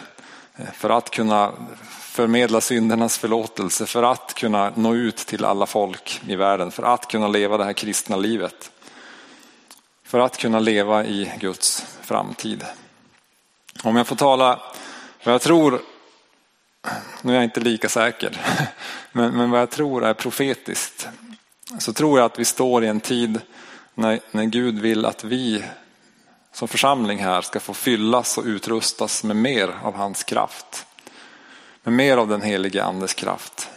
för 0.73 0.89
att 0.89 1.09
kunna 1.09 1.51
förmedla 1.89 2.61
syndernas 2.61 3.17
förlåtelse, 3.17 3.85
för 3.85 4.03
att 4.03 4.33
kunna 4.33 4.71
nå 4.75 4.95
ut 4.95 5.17
till 5.17 5.45
alla 5.45 5.65
folk 5.65 6.21
i 6.27 6.35
världen, 6.35 6.71
för 6.71 6.83
att 6.83 7.07
kunna 7.07 7.27
leva 7.27 7.57
det 7.57 7.63
här 7.63 7.73
kristna 7.73 8.15
livet. 8.15 8.71
För 10.03 10.19
att 10.19 10.37
kunna 10.37 10.59
leva 10.59 11.05
i 11.05 11.31
Guds 11.39 11.85
framtid. 12.01 12.65
Om 13.83 13.95
jag 13.95 14.07
får 14.07 14.15
tala 14.15 14.59
vad 15.23 15.33
jag 15.33 15.41
tror, 15.41 15.81
nu 17.21 17.31
är 17.31 17.35
jag 17.35 17.43
inte 17.43 17.59
lika 17.59 17.89
säker, 17.89 18.41
men, 19.11 19.37
men 19.37 19.51
vad 19.51 19.61
jag 19.61 19.69
tror 19.69 20.05
är 20.05 20.13
profetiskt. 20.13 21.07
Så 21.79 21.93
tror 21.93 22.19
jag 22.19 22.25
att 22.25 22.39
vi 22.39 22.45
står 22.45 22.83
i 22.83 22.87
en 22.87 22.99
tid 22.99 23.41
när, 23.95 24.19
när 24.31 24.43
Gud 24.43 24.79
vill 24.79 25.05
att 25.05 25.23
vi 25.23 25.63
som 26.53 26.67
församling 26.67 27.19
här 27.19 27.41
ska 27.41 27.59
få 27.59 27.73
fyllas 27.73 28.37
och 28.37 28.45
utrustas 28.45 29.23
med 29.23 29.35
mer 29.35 29.75
av 29.83 29.95
hans 29.95 30.23
kraft. 30.23 30.85
Med 31.83 31.93
mer 31.93 32.17
av 32.17 32.27
den 32.27 32.41
helige 32.41 32.83
andes 32.83 33.13
kraft 33.13 33.69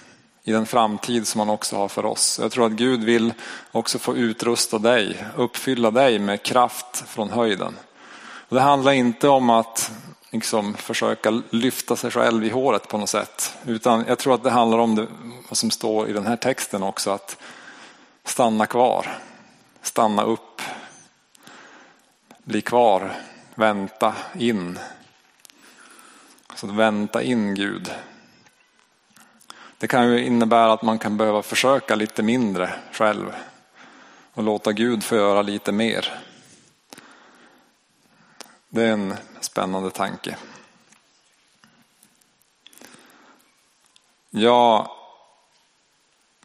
i 0.49 0.53
den 0.53 0.67
framtid 0.67 1.27
som 1.27 1.39
han 1.39 1.51
också 1.51 1.77
har 1.77 1.89
för 1.89 2.05
oss. 2.05 2.39
Jag 2.43 2.53
tror 2.53 2.67
att 2.67 2.73
Gud 2.73 3.05
vill 3.05 3.33
också 3.73 3.99
få 3.99 4.17
utrusta 4.17 4.79
dig, 4.79 5.25
uppfylla 5.37 5.91
dig 5.91 6.19
med 6.19 6.43
kraft 6.43 7.05
från 7.09 7.31
höjden. 7.31 7.77
Och 8.49 8.57
det 8.57 8.63
handlar 8.63 8.93
inte 8.93 9.29
om 9.29 9.51
att 9.51 9.91
liksom 10.31 10.75
försöka 10.75 11.43
lyfta 11.51 11.97
sig 11.97 12.11
själv 12.11 12.45
i 12.45 12.51
håret 12.51 12.89
på 12.89 12.99
något 12.99 13.09
sätt. 13.09 13.55
Utan 13.67 14.05
jag 14.09 14.19
tror 14.19 14.35
att 14.35 14.43
det 14.43 14.51
handlar 14.51 14.79
om 14.79 14.95
det, 14.95 15.07
vad 15.49 15.57
som 15.57 15.71
står 15.71 16.09
i 16.09 16.13
den 16.13 16.27
här 16.27 16.37
texten 16.37 16.83
också. 16.83 17.11
Att 17.11 17.37
stanna 18.25 18.67
kvar, 18.67 19.19
stanna 19.83 20.23
upp, 20.23 20.63
bli 22.45 22.61
kvar, 22.61 23.13
vänta 23.55 24.15
in. 24.39 24.79
Så 26.55 26.67
att 26.67 26.73
vänta 26.73 27.23
in 27.23 27.55
Gud. 27.55 27.91
Det 29.79 29.87
kan 29.87 30.13
ju 30.13 30.25
innebära 30.25 30.73
att 30.73 30.83
man 30.83 30.99
kan 30.99 31.17
behöva 31.17 31.43
försöka 31.43 31.95
lite 31.95 32.23
mindre 32.23 32.71
själv 32.93 33.35
och 34.35 34.43
låta 34.43 34.73
Gud 34.73 35.05
få 35.05 35.17
göra 35.17 35.43
lite 35.43 35.73
mer. 35.73 36.28
Det 38.69 38.83
är 38.83 38.93
en 38.93 39.15
spännande 39.41 39.91
tanke. 39.91 40.37
Jag 44.31 44.91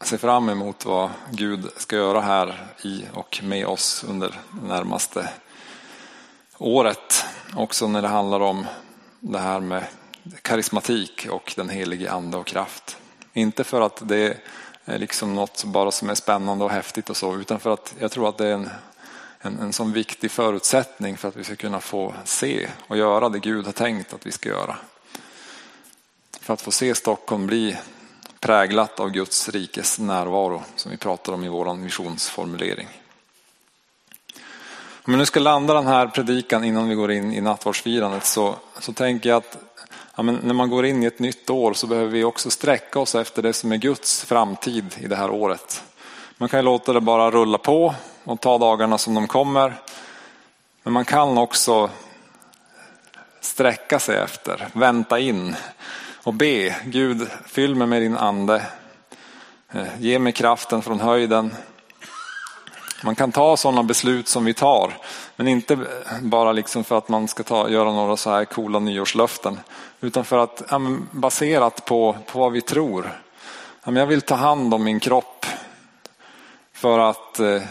ser 0.02 0.16
fram 0.16 0.48
emot 0.48 0.84
vad 0.84 1.10
Gud 1.30 1.70
ska 1.76 1.96
göra 1.96 2.20
här 2.20 2.66
i 2.82 3.04
och 3.14 3.40
med 3.42 3.66
oss 3.66 4.04
under 4.04 4.28
det 4.28 4.66
närmaste 4.66 5.30
året. 6.58 7.24
Också 7.56 7.88
när 7.88 8.02
det 8.02 8.08
handlar 8.08 8.40
om 8.40 8.66
det 9.20 9.38
här 9.38 9.60
med 9.60 9.84
karismatik 10.42 11.26
och 11.30 11.52
den 11.56 11.68
helige 11.68 12.12
ande 12.12 12.36
och 12.36 12.46
kraft. 12.46 12.98
Inte 13.32 13.64
för 13.64 13.80
att 13.80 14.08
det 14.08 14.36
är 14.84 14.98
liksom 14.98 15.34
något 15.34 15.64
bara 15.64 15.90
som 15.90 16.10
är 16.10 16.14
spännande 16.14 16.64
och 16.64 16.70
häftigt 16.70 17.10
och 17.10 17.16
så, 17.16 17.36
utan 17.36 17.60
för 17.60 17.70
att 17.70 17.94
jag 17.98 18.10
tror 18.10 18.28
att 18.28 18.38
det 18.38 18.46
är 18.46 18.52
en, 18.52 18.70
en, 19.44 19.58
en 19.58 19.72
sån 19.72 19.92
viktig 19.92 20.30
förutsättning 20.30 21.16
för 21.16 21.28
att 21.28 21.36
vi 21.36 21.44
ska 21.44 21.56
kunna 21.56 21.80
få 21.80 22.14
se 22.24 22.68
och 22.86 22.96
göra 22.96 23.28
det 23.28 23.38
Gud 23.38 23.66
har 23.66 23.72
tänkt 23.72 24.14
att 24.14 24.26
vi 24.26 24.32
ska 24.32 24.48
göra. 24.48 24.76
För 26.40 26.54
att 26.54 26.60
få 26.60 26.70
se 26.70 26.94
Stockholm 26.94 27.46
bli 27.46 27.76
präglat 28.40 29.00
av 29.00 29.10
Guds 29.10 29.48
rikes 29.48 29.98
närvaro 29.98 30.62
som 30.76 30.90
vi 30.90 30.96
pratar 30.96 31.32
om 31.32 31.44
i 31.44 31.48
vår 31.48 31.74
missionsformulering. 31.74 32.88
Om 35.06 35.12
vi 35.12 35.16
nu 35.16 35.26
ska 35.26 35.40
landa 35.40 35.74
den 35.74 35.86
här 35.86 36.06
predikan 36.06 36.64
innan 36.64 36.88
vi 36.88 36.94
går 36.94 37.12
in 37.12 37.32
i 37.32 37.40
nattvardsfirandet 37.40 38.24
så, 38.24 38.56
så 38.80 38.92
tänker 38.92 39.28
jag 39.28 39.36
att 39.36 39.58
ja, 40.16 40.22
men 40.22 40.34
när 40.42 40.54
man 40.54 40.70
går 40.70 40.86
in 40.86 41.02
i 41.02 41.06
ett 41.06 41.18
nytt 41.18 41.50
år 41.50 41.74
så 41.74 41.86
behöver 41.86 42.10
vi 42.10 42.24
också 42.24 42.50
sträcka 42.50 43.00
oss 43.00 43.14
efter 43.14 43.42
det 43.42 43.52
som 43.52 43.72
är 43.72 43.76
Guds 43.76 44.24
framtid 44.24 44.94
i 44.98 45.06
det 45.06 45.16
här 45.16 45.30
året. 45.30 45.84
Man 46.36 46.48
kan 46.48 46.58
ju 46.58 46.64
låta 46.64 46.92
det 46.92 47.00
bara 47.00 47.30
rulla 47.30 47.58
på 47.58 47.94
och 48.24 48.40
ta 48.40 48.58
dagarna 48.58 48.98
som 48.98 49.14
de 49.14 49.26
kommer. 49.26 49.74
Men 50.82 50.92
man 50.92 51.04
kan 51.04 51.38
också 51.38 51.90
sträcka 53.40 53.98
sig 53.98 54.16
efter, 54.16 54.68
vänta 54.72 55.18
in 55.18 55.56
och 56.22 56.34
be. 56.34 56.76
Gud, 56.84 57.28
fyll 57.46 57.74
mig 57.74 57.86
med 57.86 58.02
din 58.02 58.16
ande. 58.16 58.62
Eh, 59.72 59.86
ge 59.98 60.18
mig 60.18 60.32
kraften 60.32 60.82
från 60.82 61.00
höjden. 61.00 61.54
Man 63.04 63.14
kan 63.14 63.32
ta 63.32 63.56
sådana 63.56 63.82
beslut 63.82 64.28
som 64.28 64.44
vi 64.44 64.54
tar, 64.54 64.96
men 65.36 65.48
inte 65.48 65.78
bara 66.20 66.52
liksom 66.52 66.84
för 66.84 66.98
att 66.98 67.08
man 67.08 67.28
ska 67.28 67.42
ta, 67.42 67.68
göra 67.68 67.92
några 67.92 68.16
så 68.16 68.30
här 68.30 68.44
coola 68.44 68.78
nyårslöften, 68.78 69.60
utan 70.00 70.24
för 70.24 70.38
att 70.38 70.62
ja, 70.70 70.80
baserat 71.10 71.84
på, 71.84 72.16
på 72.26 72.38
vad 72.38 72.52
vi 72.52 72.60
tror. 72.60 73.20
Ja, 73.84 73.92
jag 73.92 74.06
vill 74.06 74.22
ta 74.22 74.34
hand 74.34 74.74
om 74.74 74.84
min 74.84 75.00
kropp 75.00 75.46
för 76.72 76.98
att 76.98 77.40
eh, 77.40 77.62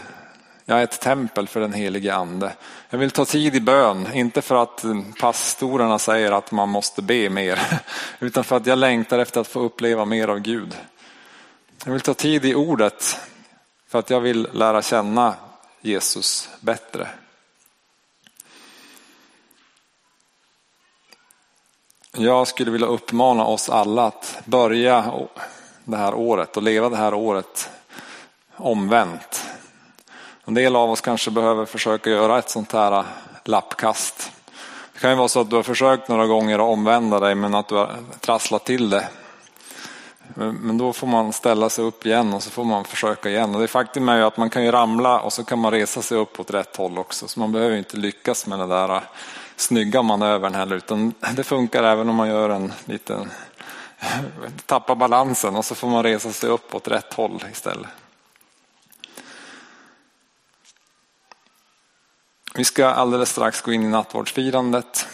jag 0.64 0.78
är 0.78 0.84
ett 0.84 1.00
tempel 1.00 1.48
för 1.48 1.60
den 1.60 1.72
helige 1.72 2.14
ande. 2.14 2.52
Jag 2.90 2.98
vill 2.98 3.10
ta 3.10 3.24
tid 3.24 3.54
i 3.54 3.60
bön, 3.60 4.14
inte 4.14 4.42
för 4.42 4.62
att 4.62 4.84
pastorerna 5.20 5.98
säger 5.98 6.32
att 6.32 6.52
man 6.52 6.68
måste 6.68 7.02
be 7.02 7.30
mer, 7.30 7.60
utan 8.18 8.44
för 8.44 8.56
att 8.56 8.66
jag 8.66 8.78
längtar 8.78 9.18
efter 9.18 9.40
att 9.40 9.48
få 9.48 9.60
uppleva 9.60 10.04
mer 10.04 10.28
av 10.28 10.38
Gud. 10.38 10.76
Jag 11.84 11.92
vill 11.92 12.00
ta 12.00 12.14
tid 12.14 12.44
i 12.44 12.54
ordet 12.54 13.18
för 13.88 13.98
att 13.98 14.10
jag 14.10 14.20
vill 14.20 14.48
lära 14.52 14.82
känna 14.82 15.34
Jesus 15.80 16.48
bättre. 16.60 17.08
Jag 22.16 22.48
skulle 22.48 22.70
vilja 22.70 22.86
uppmana 22.86 23.44
oss 23.44 23.68
alla 23.68 24.06
att 24.06 24.42
börja 24.44 25.12
det 25.84 25.96
här 25.96 26.14
året 26.14 26.56
och 26.56 26.62
leva 26.62 26.88
det 26.88 26.96
här 26.96 27.14
året 27.14 27.70
omvänt. 28.56 29.43
En 30.44 30.54
del 30.54 30.76
av 30.76 30.90
oss 30.90 31.00
kanske 31.00 31.30
behöver 31.30 31.64
försöka 31.64 32.10
göra 32.10 32.38
ett 32.38 32.50
sånt 32.50 32.72
här 32.72 33.04
lappkast. 33.44 34.32
Det 34.92 35.00
kan 35.00 35.10
ju 35.10 35.16
vara 35.16 35.28
så 35.28 35.40
att 35.40 35.50
du 35.50 35.56
har 35.56 35.62
försökt 35.62 36.08
några 36.08 36.26
gånger 36.26 36.54
att 36.54 36.72
omvända 36.72 37.20
dig 37.20 37.34
men 37.34 37.54
att 37.54 37.68
du 37.68 37.74
har 37.74 37.90
trasslat 38.20 38.64
till 38.64 38.90
det 38.90 39.08
men 40.34 40.78
då 40.78 40.92
får 40.92 41.06
man 41.06 41.32
ställa 41.32 41.70
sig 41.70 41.84
upp 41.84 42.06
igen 42.06 42.34
och 42.34 42.42
så 42.42 42.50
får 42.50 42.64
man 42.64 42.84
försöka 42.84 43.30
igen. 43.30 43.54
Och 43.54 43.60
det 43.60 43.68
faktum 43.68 44.08
är 44.08 44.16
ju 44.16 44.22
att 44.22 44.36
man 44.36 44.50
kan 44.50 44.64
ju 44.64 44.72
ramla 44.72 45.20
och 45.20 45.32
så 45.32 45.44
kan 45.44 45.58
man 45.58 45.70
resa 45.70 46.02
sig 46.02 46.18
upp 46.18 46.40
åt 46.40 46.50
rätt 46.50 46.76
håll 46.76 46.98
också. 46.98 47.28
Så 47.28 47.40
man 47.40 47.52
behöver 47.52 47.76
inte 47.76 47.96
lyckas 47.96 48.46
med 48.46 48.58
den 48.58 48.68
där 48.68 49.00
snygga 49.56 50.02
manövern 50.02 50.54
heller. 50.54 50.76
Utan 50.76 51.14
det 51.32 51.44
funkar 51.44 51.82
även 51.82 52.08
om 52.08 52.14
man 52.14 52.28
gör 52.28 52.50
en 52.50 52.72
liten, 52.84 53.30
tappar 54.66 54.94
balansen 54.94 55.56
och 55.56 55.64
så 55.64 55.74
får 55.74 55.88
man 55.88 56.02
resa 56.02 56.32
sig 56.32 56.50
upp 56.50 56.74
åt 56.74 56.88
rätt 56.88 57.14
håll 57.14 57.44
istället. 57.52 57.88
Vi 62.56 62.64
ska 62.64 62.86
alldeles 62.86 63.30
strax 63.30 63.60
gå 63.60 63.72
in 63.72 63.82
i 63.82 63.88
nattvardsfirandet. 63.88 65.06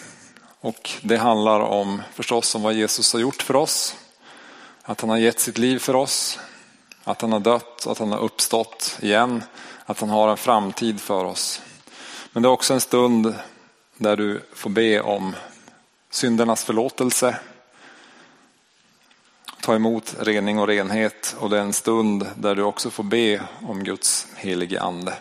Och 0.61 0.91
det 1.03 1.17
handlar 1.17 1.61
om 1.61 2.03
förstås 2.15 2.55
om 2.55 2.63
vad 2.63 2.75
Jesus 2.75 3.13
har 3.13 3.21
gjort 3.21 3.43
för 3.43 3.57
oss. 3.57 3.97
Att 4.83 5.01
han 5.01 5.11
har 5.11 5.17
gett 5.17 5.41
sitt 5.41 5.59
liv 5.59 5.79
för 5.79 5.97
oss, 5.97 6.39
att 7.05 7.21
han 7.21 7.33
har 7.33 7.41
dött, 7.41 7.87
att 7.87 7.99
han 7.99 8.13
har 8.13 8.19
uppstått 8.19 8.99
igen, 9.01 9.43
att 9.87 10.01
han 10.01 10.09
har 10.09 10.29
en 10.29 10.37
framtid 10.37 11.01
för 11.01 11.25
oss. 11.25 11.63
Men 12.33 12.43
det 12.43 12.47
är 12.47 12.51
också 12.51 12.75
en 12.75 12.81
stund 12.81 13.35
där 13.97 14.17
du 14.17 14.43
får 14.53 14.71
be 14.71 15.01
om 15.01 15.37
syndernas 16.11 16.65
förlåtelse, 16.65 17.37
ta 19.61 19.75
emot 19.75 20.15
rening 20.19 20.59
och 20.59 20.67
renhet 20.67 21.37
och 21.39 21.51
det 21.51 21.59
är 21.59 21.63
en 21.63 21.73
stund 21.73 22.27
där 22.37 22.55
du 22.55 22.63
också 22.63 22.91
får 22.91 23.05
be 23.05 23.43
om 23.67 23.85
Guds 23.85 24.27
helige 24.37 24.81
ande. 24.81 25.15